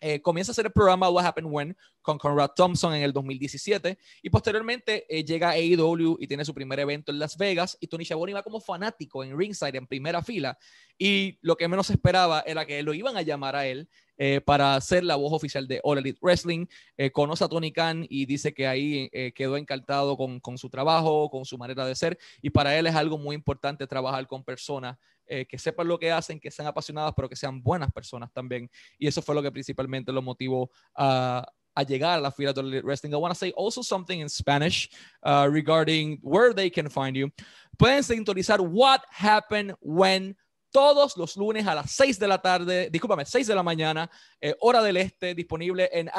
Eh, 0.00 0.22
comienza 0.22 0.50
a 0.50 0.52
hacer 0.52 0.64
el 0.64 0.72
programa 0.72 1.10
What 1.10 1.26
Happened 1.26 1.50
When 1.52 1.76
con 2.00 2.16
Conrad 2.16 2.52
Thompson 2.56 2.94
en 2.94 3.02
el 3.02 3.12
2017 3.12 3.98
y 4.22 4.30
posteriormente 4.30 5.04
eh, 5.08 5.22
llega 5.22 5.50
a 5.50 5.52
AEW 5.52 6.16
y 6.18 6.26
tiene 6.26 6.42
su 6.44 6.54
primer 6.54 6.80
evento 6.80 7.12
en 7.12 7.18
Las 7.18 7.36
Vegas 7.36 7.76
y 7.80 7.86
Tony 7.86 8.06
Schiavone 8.06 8.32
va 8.32 8.42
como 8.42 8.60
fanático 8.60 9.22
en 9.22 9.36
ringside 9.36 9.76
en 9.76 9.86
primera 9.86 10.22
fila 10.22 10.56
y 10.96 11.38
lo 11.42 11.54
que 11.56 11.68
menos 11.68 11.90
esperaba 11.90 12.42
era 12.46 12.64
que 12.64 12.82
lo 12.82 12.94
iban 12.94 13.18
a 13.18 13.22
llamar 13.22 13.56
a 13.56 13.66
él 13.66 13.90
eh, 14.16 14.40
para 14.40 14.80
ser 14.80 15.04
la 15.04 15.16
voz 15.16 15.34
oficial 15.34 15.68
de 15.68 15.80
All 15.82 15.98
Elite 15.98 16.18
Wrestling. 16.22 16.66
conoce 17.12 17.44
a 17.44 17.48
Tony 17.48 17.70
Khan 17.70 18.06
y 18.08 18.24
dice 18.24 18.54
que 18.54 18.66
ahí 18.66 19.10
quedó 19.34 19.58
encantado 19.58 20.16
con, 20.16 20.40
con, 20.40 20.56
su 20.56 20.70
trabajo, 20.70 21.28
con 21.30 21.44
su 21.44 21.58
manera 21.58 21.84
de 21.84 21.94
ser 21.94 22.18
y 22.40 22.48
para 22.48 22.78
él 22.78 22.86
es 22.86 22.94
algo 22.94 23.18
muy 23.18 23.36
importante 23.36 23.86
trabajar 23.86 24.26
con 24.26 24.44
personas 24.44 24.96
eh, 25.32 25.46
que 25.46 25.58
sepan 25.58 25.86
lo 25.86 25.96
que 25.96 26.10
hacen, 26.10 26.40
que 26.40 26.50
sean 26.50 26.66
apasionadas, 26.66 27.12
pero 27.14 27.28
que 27.28 27.36
sean 27.36 27.62
buenas 27.62 27.92
personas 27.92 28.32
también. 28.32 28.68
Y 28.98 29.06
eso 29.06 29.22
fue 29.22 29.32
lo 29.32 29.42
que 29.42 29.52
principalmente 29.52 30.10
lo 30.10 30.20
motivó 30.20 30.68
a, 30.92 31.46
a 31.72 31.82
llegar 31.84 32.18
a 32.18 32.20
la 32.20 32.32
fila 32.32 32.52
de 32.52 32.82
wrestling. 32.82 33.12
I 33.12 33.14
want 33.14 33.32
to 33.32 33.38
say 33.38 33.52
also 33.56 33.80
something 33.82 34.18
in 34.18 34.28
Spanish 34.28 34.90
uh, 35.22 35.48
regarding 35.48 36.18
where 36.20 36.52
they 36.52 36.68
can 36.68 36.90
find 36.90 37.16
you. 37.16 37.30
Pueden 37.78 38.02
sintonizar 38.02 38.60
What 38.60 39.02
Happened 39.08 39.74
When 39.80 40.36
todos 40.72 41.16
los 41.16 41.36
lunes 41.36 41.64
a 41.66 41.76
las 41.76 41.92
6 41.92 42.18
de 42.18 42.28
la 42.28 42.42
tarde, 42.42 42.90
discúlpame, 42.90 43.24
6 43.24 43.46
de 43.46 43.54
la 43.54 43.62
mañana, 43.62 44.10
eh, 44.40 44.54
hora 44.60 44.82
del 44.82 44.96
este, 44.96 45.34
disponible 45.34 45.88
en 45.92 46.10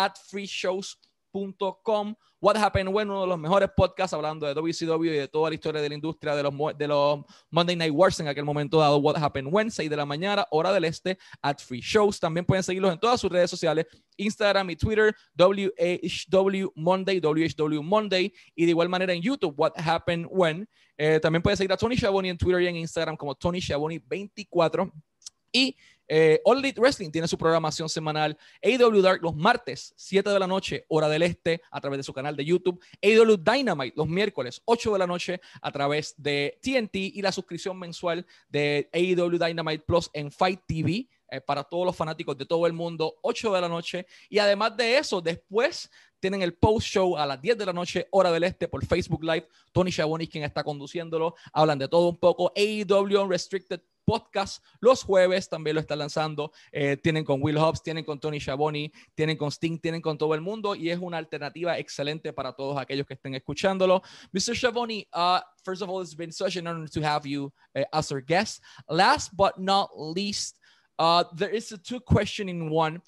adfreeshows.com 1.32 2.16
What 2.40 2.58
Happened 2.58 2.90
When, 2.90 3.08
uno 3.08 3.22
de 3.22 3.28
los 3.28 3.38
mejores 3.38 3.70
podcasts 3.76 4.14
hablando 4.14 4.48
de 4.48 4.56
WCW 4.56 5.04
y 5.06 5.18
de 5.18 5.28
toda 5.28 5.50
la 5.50 5.54
historia 5.54 5.80
de 5.80 5.90
la 5.90 5.94
industria 5.94 6.36
de 6.36 6.42
los, 6.42 6.54
de 6.76 6.88
los 6.88 7.20
Monday 7.52 7.76
Night 7.76 7.94
Wars 7.94 8.20
en 8.20 8.28
aquel 8.28 8.46
momento 8.46 8.80
dado. 8.80 8.98
What 8.98 9.18
Happened 9.18 9.50
When, 9.52 9.70
6 9.70 9.88
de 9.88 9.96
la 9.96 10.08
mañana, 10.08 10.48
hora 10.50 10.74
del 10.74 10.86
este, 10.86 11.20
at 11.44 11.60
Free 11.60 11.82
Shows. 11.82 12.20
También 12.20 12.44
pueden 12.44 12.64
seguirlos 12.64 12.94
en 12.94 13.00
todas 13.00 13.22
sus 13.22 13.32
redes 13.32 13.50
sociales, 13.50 13.86
Instagram 14.18 14.72
y 14.72 14.76
Twitter, 14.76 15.16
WHW 15.36 16.72
Monday, 16.74 17.20
WHW 17.20 17.84
Monday, 17.84 18.34
y 18.56 18.66
de 18.66 18.72
igual 18.72 18.90
manera 18.90 19.14
en 19.14 19.22
YouTube, 19.22 19.54
What 19.56 19.74
Happened 19.76 20.28
When. 20.32 20.68
Eh, 20.98 21.20
también 21.20 21.44
pueden 21.44 21.58
seguir 21.58 21.72
a 21.72 21.78
Tony 21.78 21.96
Schiavone 21.96 22.30
en 22.30 22.38
Twitter 22.40 22.62
y 22.64 22.68
en 22.68 22.76
Instagram 22.78 23.16
como 23.16 23.36
Tony 23.36 23.62
Schiavone 23.62 24.02
24. 24.04 24.92
Y 25.54 25.76
eh, 26.14 26.42
All 26.44 26.58
Elite 26.58 26.82
Wrestling 26.82 27.10
tiene 27.10 27.26
su 27.26 27.38
programación 27.38 27.88
semanal. 27.88 28.38
AW 28.62 29.02
Dark 29.02 29.22
los 29.22 29.34
martes, 29.34 29.94
7 29.96 30.30
de 30.30 30.40
la 30.40 30.46
noche, 30.46 30.84
hora 30.90 31.08
del 31.08 31.22
este, 31.22 31.62
a 31.72 31.80
través 31.80 32.00
de 32.00 32.04
su 32.04 32.12
canal 32.12 32.36
de 32.36 32.44
YouTube. 32.44 32.84
AW 33.02 33.38
Dynamite 33.38 33.94
los 33.96 34.10
miércoles, 34.10 34.62
8 34.66 34.92
de 34.92 35.00
la 35.00 35.08
noche, 35.08 35.40
a 35.62 35.72
través 35.72 36.14
de 36.18 36.60
TNT 36.62 36.96
y 36.96 37.22
la 37.22 37.32
suscripción 37.32 37.80
mensual 37.80 38.26
de 38.50 38.90
AW 38.94 39.38
Dynamite 39.38 39.86
Plus 39.86 40.10
en 40.12 40.34
Fight 40.34 40.60
TV. 40.68 41.08
Eh, 41.34 41.40
para 41.40 41.64
todos 41.64 41.86
los 41.86 41.96
fanáticos 41.96 42.38
de 42.38 42.46
todo 42.46 42.68
el 42.68 42.74
mundo, 42.74 43.16
8 43.22 43.54
de 43.54 43.62
la 43.62 43.70
noche. 43.70 44.06
Y 44.28 44.38
además 44.40 44.76
de 44.76 44.98
eso, 44.98 45.22
después 45.22 45.90
tienen 46.20 46.42
el 46.42 46.56
post 46.56 46.88
show 46.88 47.18
a 47.18 47.26
las 47.26 47.42
10 47.42 47.58
de 47.58 47.66
la 47.66 47.72
noche, 47.72 48.08
hora 48.12 48.34
del 48.34 48.44
este, 48.44 48.68
por 48.68 48.86
Facebook 48.86 49.24
Live. 49.24 49.48
Tony 49.72 49.94
Schiavone, 49.94 50.28
quien 50.28 50.44
está 50.44 50.62
conduciéndolo, 50.62 51.36
hablan 51.54 51.80
de 51.80 51.88
todo 51.88 52.10
un 52.10 52.18
poco. 52.18 52.52
AEW 52.54 53.22
Unrestricted 53.22 53.80
podcast 54.12 54.62
los 54.82 55.04
jueves, 55.04 55.48
también 55.48 55.76
lo 55.76 55.80
está 55.80 55.96
lanzando. 55.96 56.52
Eh, 56.74 56.98
tienen 56.98 57.24
con 57.24 57.42
Will 57.42 57.58
Hobbs, 57.58 57.82
tienen 57.82 58.04
con 58.04 58.20
Tony 58.20 58.42
Schiavone, 58.42 58.92
tienen 59.16 59.38
con 59.38 59.50
Sting, 59.50 59.80
tienen 59.80 60.02
con 60.02 60.18
todo 60.18 60.36
el 60.36 60.42
mundo 60.42 60.76
y 60.76 60.90
es 60.90 61.00
una 61.00 61.18
alternativa 61.18 61.78
excelente 61.78 62.34
para 62.34 62.52
todos 62.52 62.78
aquellos 62.78 63.08
que 63.08 63.14
estén 63.14 63.36
escuchándolo. 63.36 64.02
Mr. 64.34 64.54
Schiavone, 64.54 65.08
uh, 65.14 65.40
first 65.64 65.82
of 65.82 65.90
all, 65.90 66.02
it's 66.02 66.14
been 66.14 66.32
such 66.32 66.58
an 66.58 66.68
honor 66.68 66.90
to 66.90 67.02
have 67.02 67.26
you 67.26 67.54
uh, 67.74 67.84
as 67.94 68.12
our 68.12 68.22
guest. 68.22 68.62
Last 68.90 69.32
but 69.34 69.58
not 69.58 69.90
least, 69.96 70.60
uh, 71.00 71.24
there 71.34 71.56
is 71.56 71.72
a 71.72 71.78
two 71.78 72.02
question 72.02 72.50
in 72.50 72.70
one. 72.70 73.02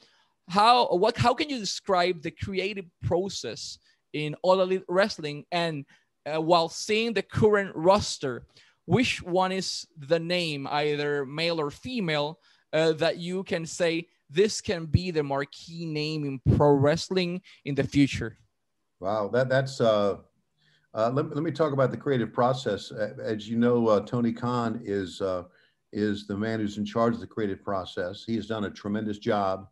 How 0.47 0.87
what 0.95 1.17
how 1.17 1.33
can 1.33 1.49
you 1.49 1.59
describe 1.59 2.21
the 2.21 2.31
creative 2.31 2.85
process 3.01 3.77
in 4.13 4.35
All 4.41 4.61
Elite 4.61 4.85
Wrestling 4.87 5.45
and 5.51 5.85
uh, 6.25 6.39
while 6.39 6.69
seeing 6.69 7.13
the 7.13 7.23
current 7.23 7.75
roster? 7.75 8.45
Which 8.85 9.21
one 9.23 9.51
is 9.51 9.87
the 9.97 10.19
name, 10.19 10.67
either 10.69 11.25
male 11.25 11.59
or 11.59 11.71
female, 11.71 12.39
uh, 12.73 12.93
that 12.93 13.17
you 13.17 13.43
can 13.43 13.65
say 13.65 14.07
this 14.29 14.61
can 14.61 14.85
be 14.85 15.11
the 15.11 15.23
marquee 15.23 15.85
name 15.85 16.25
in 16.25 16.57
pro 16.57 16.71
wrestling 16.71 17.41
in 17.65 17.75
the 17.75 17.83
future? 17.83 18.37
Wow, 18.99 19.29
that 19.29 19.49
that's. 19.49 19.79
Uh, 19.79 20.17
uh, 20.95 21.09
let, 21.11 21.33
let 21.33 21.43
me 21.43 21.51
talk 21.51 21.73
about 21.73 21.89
the 21.89 21.97
creative 21.97 22.31
process. 22.31 22.91
As 22.91 23.49
you 23.49 23.57
know, 23.57 23.87
uh, 23.87 24.01
Tony 24.01 24.31
Khan 24.31 24.79
is 24.83 25.21
uh, 25.21 25.43
is 25.91 26.27
the 26.27 26.37
man 26.37 26.59
who's 26.59 26.77
in 26.77 26.85
charge 26.85 27.13
of 27.13 27.19
the 27.19 27.27
creative 27.27 27.63
process. 27.63 28.23
He 28.25 28.35
has 28.35 28.47
done 28.47 28.65
a 28.65 28.69
tremendous 28.69 29.17
job. 29.17 29.67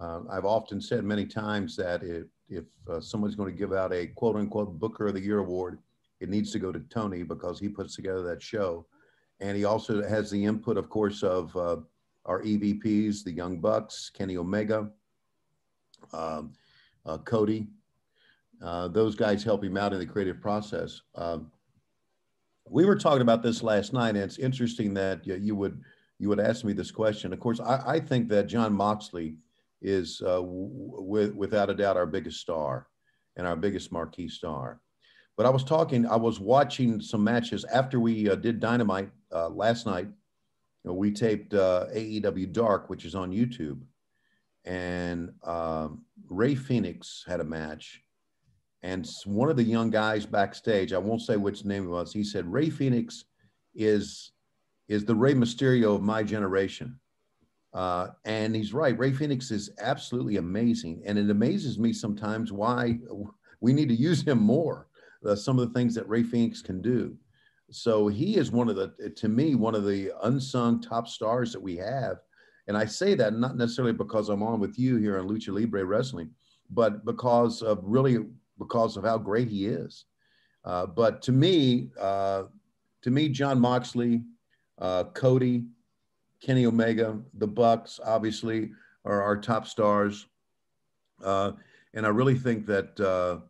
Uh, 0.00 0.20
I've 0.30 0.44
often 0.44 0.80
said 0.80 1.04
many 1.04 1.26
times 1.26 1.76
that 1.76 2.02
if 2.02 2.24
if 2.48 2.64
someone's 3.02 3.36
going 3.36 3.50
to 3.50 3.58
give 3.58 3.72
out 3.72 3.92
a 3.92 4.06
quote 4.08 4.36
unquote 4.36 4.78
Booker 4.78 5.06
of 5.06 5.14
the 5.14 5.20
Year 5.20 5.38
award, 5.38 5.78
it 6.20 6.28
needs 6.28 6.52
to 6.52 6.58
go 6.58 6.72
to 6.72 6.80
Tony 6.90 7.22
because 7.22 7.58
he 7.58 7.68
puts 7.68 7.96
together 7.96 8.22
that 8.22 8.42
show. 8.42 8.86
And 9.40 9.56
he 9.56 9.64
also 9.64 10.02
has 10.02 10.30
the 10.30 10.44
input, 10.44 10.76
of 10.76 10.88
course, 10.88 11.22
of 11.22 11.54
uh, 11.56 11.76
our 12.24 12.42
EVPs, 12.42 13.24
the 13.24 13.32
Young 13.32 13.60
Bucks, 13.60 14.10
Kenny 14.12 14.36
Omega, 14.36 14.88
um, 16.12 16.52
uh, 17.04 17.18
Cody. 17.18 17.66
Uh, 18.62 18.88
those 18.88 19.14
guys 19.14 19.42
help 19.42 19.62
him 19.64 19.76
out 19.76 19.92
in 19.92 19.98
the 19.98 20.06
creative 20.06 20.40
process. 20.40 21.02
Um, 21.14 21.50
we 22.68 22.84
were 22.84 22.96
talking 22.96 23.22
about 23.22 23.42
this 23.42 23.62
last 23.62 23.92
night, 23.92 24.10
and 24.10 24.18
it's 24.18 24.38
interesting 24.38 24.94
that 24.94 25.26
you 25.26 25.54
would 25.54 25.82
you 26.18 26.28
would 26.28 26.40
ask 26.40 26.64
me 26.64 26.72
this 26.72 26.90
question. 26.90 27.32
Of 27.32 27.40
course, 27.40 27.60
I, 27.60 27.82
I 27.86 28.00
think 28.00 28.28
that 28.28 28.46
Jon 28.46 28.72
Moxley 28.72 29.36
is, 29.82 30.22
uh, 30.24 30.36
w- 30.36 31.34
without 31.36 31.70
a 31.70 31.74
doubt, 31.74 31.96
our 31.96 32.06
biggest 32.06 32.40
star 32.40 32.86
and 33.36 33.46
our 33.46 33.56
biggest 33.56 33.92
marquee 33.92 34.28
star. 34.28 34.80
But 35.36 35.46
I 35.46 35.50
was 35.50 35.64
talking, 35.64 36.06
I 36.06 36.16
was 36.16 36.38
watching 36.38 37.00
some 37.00 37.24
matches 37.24 37.64
after 37.64 37.98
we 37.98 38.30
uh, 38.30 38.36
did 38.36 38.60
Dynamite 38.60 39.10
uh, 39.32 39.48
last 39.48 39.86
night. 39.86 40.06
You 40.06 40.90
know, 40.90 40.94
we 40.94 41.10
taped 41.10 41.54
uh, 41.54 41.86
AEW 41.94 42.52
Dark, 42.52 42.88
which 42.88 43.04
is 43.04 43.14
on 43.14 43.32
YouTube. 43.32 43.80
And 44.64 45.32
um, 45.42 46.02
Rey 46.28 46.54
Fénix 46.54 47.26
had 47.26 47.40
a 47.40 47.44
match. 47.44 48.02
And 48.82 49.08
one 49.24 49.50
of 49.50 49.56
the 49.56 49.64
young 49.64 49.90
guys 49.90 50.26
backstage, 50.26 50.92
I 50.92 50.98
won't 50.98 51.22
say 51.22 51.36
which 51.36 51.64
name 51.64 51.84
it 51.84 51.88
was, 51.88 52.12
he 52.12 52.22
said, 52.22 52.50
Rey 52.50 52.68
Fénix 52.68 53.24
is, 53.74 54.32
is 54.88 55.04
the 55.04 55.14
Rey 55.14 55.34
Mysterio 55.34 55.96
of 55.96 56.02
my 56.02 56.22
generation. 56.22 57.00
Uh, 57.72 58.08
and 58.24 58.54
he's 58.54 58.72
right. 58.72 58.96
Rey 58.96 59.10
Fénix 59.10 59.50
is 59.50 59.70
absolutely 59.80 60.36
amazing. 60.36 61.02
And 61.06 61.18
it 61.18 61.28
amazes 61.28 61.78
me 61.78 61.92
sometimes 61.92 62.52
why 62.52 62.98
we 63.60 63.72
need 63.72 63.88
to 63.88 63.96
use 63.96 64.22
him 64.22 64.38
more 64.38 64.86
uh, 65.26 65.36
some 65.36 65.58
of 65.58 65.66
the 65.66 65.78
things 65.78 65.94
that 65.94 66.08
Rey 66.08 66.22
Fénix 66.22 66.62
can 66.62 66.80
do. 66.80 67.16
So 67.70 68.08
he 68.08 68.36
is 68.36 68.50
one 68.50 68.68
of 68.68 68.76
the, 68.76 69.10
to 69.16 69.28
me, 69.28 69.54
one 69.54 69.74
of 69.74 69.84
the 69.84 70.12
unsung 70.22 70.80
top 70.80 71.08
stars 71.08 71.52
that 71.52 71.62
we 71.62 71.76
have. 71.76 72.18
And 72.68 72.76
I 72.76 72.86
say 72.86 73.14
that 73.14 73.34
not 73.34 73.56
necessarily 73.56 73.92
because 73.92 74.28
I'm 74.28 74.42
on 74.42 74.60
with 74.60 74.78
you 74.78 74.96
here 74.96 75.18
on 75.18 75.28
Lucha 75.28 75.48
Libre 75.48 75.84
Wrestling, 75.84 76.30
but 76.70 77.04
because 77.04 77.62
of 77.62 77.80
really 77.82 78.18
because 78.58 78.96
of 78.96 79.04
how 79.04 79.18
great 79.18 79.48
he 79.48 79.66
is. 79.66 80.04
Uh, 80.64 80.86
but 80.86 81.20
to 81.22 81.32
me, 81.32 81.90
uh, 82.00 82.44
to 83.02 83.10
me, 83.10 83.28
Jon 83.28 83.60
Moxley, 83.60 84.22
uh, 84.78 85.04
Cody, 85.04 85.64
Kenny 86.40 86.66
Omega, 86.66 87.18
the 87.34 87.46
Bucks, 87.46 88.00
obviously, 88.04 88.70
are 89.04 89.22
our 89.22 89.36
top 89.36 89.66
stars. 89.66 90.26
Uh, 91.22 91.52
and 91.92 92.06
I 92.06 92.08
really 92.08 92.38
think 92.38 92.66
that 92.66 92.98
uh, 93.00 93.40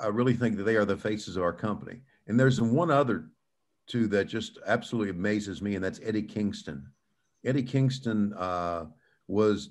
I 0.00 0.06
really 0.06 0.34
think 0.34 0.56
that 0.56 0.64
they 0.64 0.76
are 0.76 0.84
the 0.84 0.96
faces 0.96 1.36
of 1.36 1.42
our 1.42 1.52
company. 1.52 2.00
And 2.26 2.38
there's 2.38 2.60
one 2.60 2.90
other 2.90 3.30
too 3.86 4.06
that 4.08 4.26
just 4.26 4.58
absolutely 4.66 5.10
amazes 5.10 5.60
me, 5.60 5.74
and 5.74 5.84
that's 5.84 6.00
Eddie 6.02 6.22
Kingston. 6.22 6.86
Eddie 7.44 7.62
Kingston 7.62 8.32
uh, 8.34 8.86
was 9.28 9.70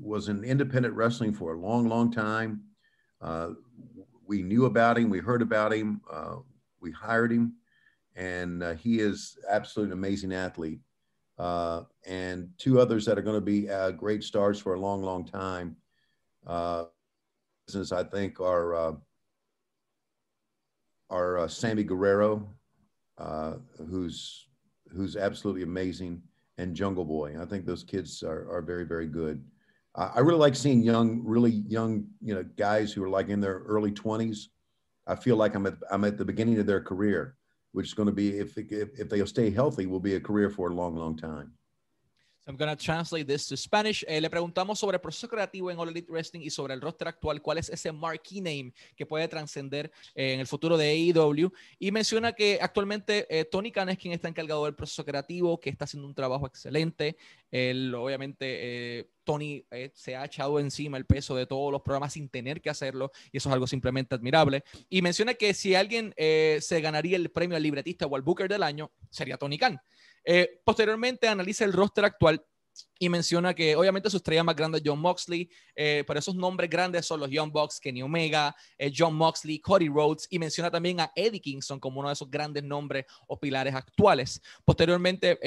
was 0.00 0.28
in 0.28 0.44
independent 0.44 0.94
wrestling 0.94 1.32
for 1.32 1.54
a 1.54 1.60
long, 1.60 1.88
long 1.88 2.10
time. 2.10 2.62
Uh, 3.20 3.50
we 4.26 4.42
knew 4.42 4.64
about 4.64 4.98
him, 4.98 5.10
we 5.10 5.18
heard 5.18 5.42
about 5.42 5.72
him, 5.72 6.00
uh, 6.10 6.36
we 6.80 6.90
hired 6.90 7.30
him, 7.30 7.54
and 8.16 8.62
uh, 8.62 8.74
he 8.74 8.98
is 8.98 9.38
absolutely 9.48 9.92
an 9.92 9.98
amazing 9.98 10.32
athlete. 10.32 10.80
Uh, 11.38 11.82
and 12.06 12.48
two 12.58 12.80
others 12.80 13.04
that 13.04 13.18
are 13.18 13.22
going 13.22 13.36
to 13.36 13.40
be 13.40 13.68
uh, 13.68 13.90
great 13.90 14.22
stars 14.22 14.58
for 14.58 14.74
a 14.74 14.80
long, 14.80 15.02
long 15.02 15.24
time. 15.24 15.76
Since 17.66 17.92
I 17.92 18.04
think 18.04 18.40
are 18.40 18.98
are 21.10 21.38
uh, 21.38 21.48
Sammy 21.48 21.84
Guevara, 21.84 22.40
uh, 23.18 23.54
who's 23.88 24.48
who's 24.92 25.16
absolutely 25.16 25.62
amazing, 25.62 26.22
and 26.58 26.74
Jungle 26.74 27.04
Boy. 27.04 27.36
I 27.40 27.44
think 27.44 27.66
those 27.66 27.84
kids 27.84 28.22
are, 28.22 28.48
are 28.50 28.62
very 28.62 28.84
very 28.84 29.06
good. 29.06 29.42
I 29.96 30.18
really 30.20 30.40
like 30.40 30.56
seeing 30.56 30.82
young, 30.82 31.22
really 31.24 31.62
young, 31.68 32.06
you 32.20 32.34
know, 32.34 32.42
guys 32.56 32.92
who 32.92 33.04
are 33.04 33.08
like 33.08 33.28
in 33.28 33.40
their 33.40 33.60
early 33.60 33.92
twenties. 33.92 34.48
I 35.06 35.14
feel 35.14 35.36
like 35.36 35.54
I'm 35.54 35.66
at 35.66 35.76
I'm 35.90 36.04
at 36.04 36.18
the 36.18 36.24
beginning 36.24 36.58
of 36.58 36.66
their 36.66 36.80
career, 36.80 37.36
which 37.72 37.86
is 37.86 37.94
going 37.94 38.08
to 38.08 38.12
be 38.12 38.38
if 38.38 38.58
if, 38.58 38.88
if 38.98 39.08
they'll 39.08 39.26
stay 39.26 39.50
healthy, 39.50 39.86
will 39.86 40.00
be 40.00 40.16
a 40.16 40.20
career 40.20 40.50
for 40.50 40.70
a 40.70 40.74
long 40.74 40.96
long 40.96 41.16
time. 41.16 41.52
So 42.46 42.52
I'm 42.52 42.58
to 42.58 42.76
translate 42.76 43.26
this 43.26 43.46
to 43.46 43.56
Spanish. 43.56 44.04
Eh, 44.06 44.20
le 44.20 44.28
preguntamos 44.28 44.78
sobre 44.78 44.96
el 44.96 45.00
proceso 45.00 45.26
creativo 45.26 45.70
en 45.70 45.78
All 45.78 45.88
Elite 45.88 46.12
Wrestling 46.12 46.42
y 46.42 46.50
sobre 46.50 46.74
el 46.74 46.82
roster 46.82 47.08
actual, 47.08 47.40
cuál 47.40 47.56
es 47.56 47.70
ese 47.70 47.90
marquee 47.90 48.42
name 48.42 48.74
que 48.94 49.06
puede 49.06 49.26
trascender 49.28 49.90
eh, 50.14 50.34
en 50.34 50.40
el 50.40 50.46
futuro 50.46 50.76
de 50.76 50.90
AEW. 50.90 51.50
Y 51.78 51.90
menciona 51.90 52.34
que 52.34 52.58
actualmente 52.60 53.26
eh, 53.30 53.46
Tony 53.46 53.72
Khan 53.72 53.88
es 53.88 53.96
quien 53.96 54.12
está 54.12 54.28
encargado 54.28 54.66
del 54.66 54.74
proceso 54.74 55.06
creativo, 55.06 55.58
que 55.58 55.70
está 55.70 55.86
haciendo 55.86 56.06
un 56.06 56.14
trabajo 56.14 56.46
excelente. 56.46 57.16
Él, 57.50 57.94
obviamente, 57.94 59.08
Tony 59.22 59.64
se 59.94 60.16
ha 60.16 60.24
echado 60.24 60.58
encima 60.58 60.98
el 60.98 61.06
peso 61.06 61.36
de 61.36 61.46
todos 61.46 61.72
los 61.72 61.80
programas 61.80 62.12
sin 62.12 62.28
tener 62.28 62.60
que 62.60 62.68
hacerlo, 62.68 63.10
y 63.32 63.38
eso 63.38 63.48
es 63.48 63.52
algo 63.54 63.66
simplemente 63.66 64.14
admirable. 64.14 64.64
Y 64.90 65.00
menciona 65.00 65.32
que 65.32 65.54
si 65.54 65.76
alguien 65.76 66.12
se 66.16 66.80
ganaría 66.82 67.16
el 67.16 67.30
premio 67.30 67.56
al 67.56 67.62
libretista 67.62 68.06
o 68.06 68.16
al 68.16 68.22
Booker 68.22 68.48
del 68.48 68.64
año, 68.64 68.90
sería 69.08 69.38
Tony 69.38 69.56
Khan. 69.56 69.80
Eh, 70.24 70.60
posteriormente 70.64 71.28
analiza 71.28 71.64
el 71.64 71.72
roster 71.72 72.04
actual 72.04 72.44
y 72.98 73.08
menciona 73.08 73.54
que 73.54 73.76
obviamente 73.76 74.10
su 74.10 74.18
estrella 74.18 74.44
más 74.44 74.56
grande 74.56 74.78
es 74.78 74.84
John 74.84 75.00
Moxley, 75.00 75.50
eh, 75.74 76.04
pero 76.06 76.18
esos 76.18 76.34
nombres 76.34 76.70
grandes 76.70 77.06
son 77.06 77.20
los 77.20 77.30
Young 77.30 77.50
Bucks, 77.50 77.80
Kenny 77.80 78.02
Omega, 78.02 78.54
eh, 78.78 78.92
John 78.96 79.14
Moxley, 79.14 79.58
Cody 79.58 79.88
Rhodes 79.88 80.26
y 80.30 80.38
menciona 80.38 80.70
también 80.70 81.00
a 81.00 81.12
Eddie 81.14 81.40
Kingston 81.40 81.80
como 81.80 82.00
uno 82.00 82.08
de 82.08 82.14
esos 82.14 82.30
grandes 82.30 82.62
nombres 82.62 83.06
o 83.26 83.38
pilares 83.38 83.74
actuales. 83.74 84.40
Posteriormente 84.64 85.38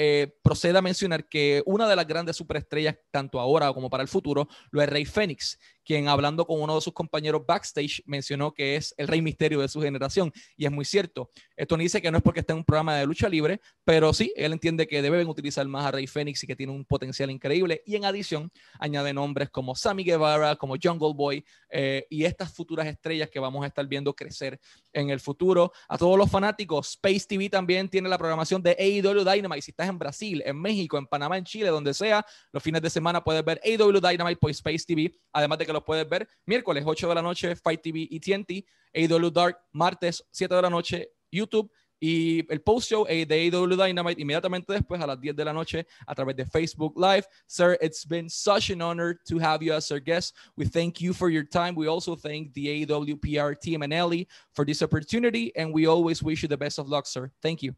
procede 0.42 0.78
a 0.78 0.82
mencionar 0.82 1.28
que 1.28 1.62
una 1.66 1.88
de 1.88 1.96
las 1.96 2.06
grandes 2.06 2.36
superestrellas, 2.36 2.96
tanto 3.10 3.40
ahora 3.40 3.72
como 3.72 3.90
para 3.90 4.02
el 4.02 4.08
futuro, 4.08 4.48
lo 4.70 4.82
es 4.82 4.88
Rey 4.88 5.04
Fénix, 5.04 5.58
quien 5.88 6.06
hablando 6.06 6.46
con 6.46 6.60
uno 6.60 6.74
de 6.74 6.82
sus 6.82 6.92
compañeros 6.92 7.46
backstage 7.46 8.02
mencionó 8.04 8.52
que 8.52 8.76
es 8.76 8.94
el 8.98 9.08
rey 9.08 9.22
misterio 9.22 9.60
de 9.60 9.68
su 9.68 9.80
generación. 9.80 10.30
Y 10.54 10.66
es 10.66 10.70
muy 10.70 10.84
cierto. 10.84 11.30
Esto 11.56 11.78
dice 11.78 12.02
que 12.02 12.10
no 12.10 12.18
es 12.18 12.22
porque 12.22 12.40
esté 12.40 12.52
en 12.52 12.58
un 12.58 12.64
programa 12.64 12.94
de 12.94 13.06
lucha 13.06 13.26
libre, 13.26 13.62
pero 13.84 14.12
sí, 14.12 14.30
él 14.36 14.52
entiende 14.52 14.86
que 14.86 15.00
deben 15.00 15.26
utilizar 15.28 15.66
más 15.66 15.86
a 15.86 15.92
Rey 15.92 16.06
Fénix 16.06 16.44
y 16.44 16.46
que 16.46 16.54
tiene 16.54 16.72
un 16.72 16.84
potencial 16.84 17.30
increíble. 17.38 17.82
Y 17.86 17.96
en 17.96 18.04
adición, 18.04 18.50
añade 18.78 19.14
nombres 19.14 19.48
como 19.48 19.74
Sammy 19.74 20.04
Guevara, 20.04 20.56
como 20.56 20.74
Jungle 20.80 21.14
Boy 21.14 21.44
eh, 21.70 22.06
y 22.10 22.24
estas 22.24 22.52
futuras 22.52 22.86
estrellas 22.86 23.30
que 23.30 23.38
vamos 23.40 23.64
a 23.64 23.68
estar 23.68 23.86
viendo 23.86 24.14
crecer 24.14 24.58
en 24.92 25.10
el 25.10 25.20
futuro. 25.20 25.72
A 25.88 25.96
todos 25.96 26.18
los 26.18 26.30
fanáticos, 26.30 26.90
Space 26.90 27.26
TV 27.26 27.48
también 27.48 27.88
tiene 27.88 28.08
la 28.08 28.18
programación 28.18 28.62
de 28.62 28.76
AEW 28.78 29.24
Dynamite. 29.24 29.62
Si 29.62 29.70
estás 29.70 29.88
en 29.88 29.98
Brasil, 29.98 30.42
en 30.44 30.60
México, 30.60 30.98
en 30.98 31.06
Panamá, 31.06 31.38
en 31.38 31.44
Chile, 31.44 31.68
donde 31.68 31.94
sea, 31.94 32.24
los 32.52 32.62
fines 32.62 32.82
de 32.82 32.90
semana 32.90 33.22
puedes 33.22 33.44
ver 33.44 33.60
AEW 33.64 34.00
Dynamite 34.00 34.36
por 34.36 34.50
Space 34.50 34.84
TV. 34.86 35.14
Además 35.32 35.58
de 35.58 35.66
que 35.66 35.72
los 35.72 35.84
puedes 35.84 36.08
ver 36.08 36.28
miércoles 36.44 36.84
8 36.86 37.08
de 37.08 37.14
la 37.14 37.22
noche, 37.22 37.56
Fight 37.56 37.80
TV 37.80 38.06
y 38.10 38.20
TNT, 38.20 38.66
AW 38.94 39.30
Dark, 39.30 39.58
martes 39.72 40.24
7 40.30 40.54
de 40.54 40.62
la 40.62 40.70
noche, 40.70 41.10
YouTube 41.30 41.70
y 42.00 42.46
el 42.48 42.60
post 42.60 42.88
show 42.88 43.04
de 43.06 43.50
AW 43.52 43.76
Dynamite 43.76 44.20
inmediatamente 44.20 44.72
después 44.72 45.00
a 45.00 45.06
las 45.06 45.20
10 45.20 45.34
de 45.34 45.44
la 45.44 45.52
noche 45.52 45.86
a 46.06 46.14
través 46.14 46.36
de 46.36 46.44
Facebook 46.44 46.94
Live. 46.96 47.26
Sir, 47.46 47.76
it's 47.80 48.04
been 48.04 48.28
such 48.28 48.70
an 48.70 48.82
honor 48.82 49.18
to 49.26 49.38
have 49.38 49.62
you 49.62 49.72
as 49.72 49.90
our 49.90 50.00
guest. 50.00 50.34
We 50.56 50.66
thank 50.66 51.00
you 51.00 51.12
for 51.12 51.30
your 51.30 51.44
time. 51.44 51.74
We 51.74 51.88
also 51.88 52.16
thank 52.16 52.52
the 52.54 52.84
AW 52.84 53.16
PR 53.16 53.54
team 53.54 53.82
and 53.82 53.92
Ellie 53.92 54.28
for 54.52 54.64
this 54.64 54.82
opportunity, 54.82 55.52
and 55.56 55.72
we 55.72 55.86
always 55.86 56.22
wish 56.22 56.42
you 56.42 56.48
the 56.48 56.56
best 56.56 56.78
of 56.78 56.88
luck, 56.88 57.06
sir. 57.06 57.30
Thank 57.42 57.62
you. 57.62 57.74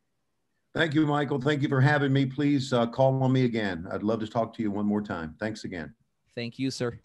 Thank 0.73 0.95
you, 0.95 1.05
Michael. 1.05 1.41
Thank 1.41 1.63
you 1.63 1.69
for 1.69 1.81
having 1.81 2.13
me. 2.13 2.27
Please 2.27 2.73
uh, 2.73 2.87
call 2.87 3.21
on 3.23 3.33
me 3.33 3.45
again. 3.45 3.89
I'd 3.91 4.05
love 4.05 4.21
to 4.21 4.29
talk 4.29 4.55
to 4.55 4.63
you 4.63 4.71
one 4.71 4.87
more 4.87 5.03
time. 5.03 5.35
Thanks 5.41 5.65
again. 5.65 5.95
Thank 6.37 6.59
you, 6.59 6.71
sir. 6.71 7.01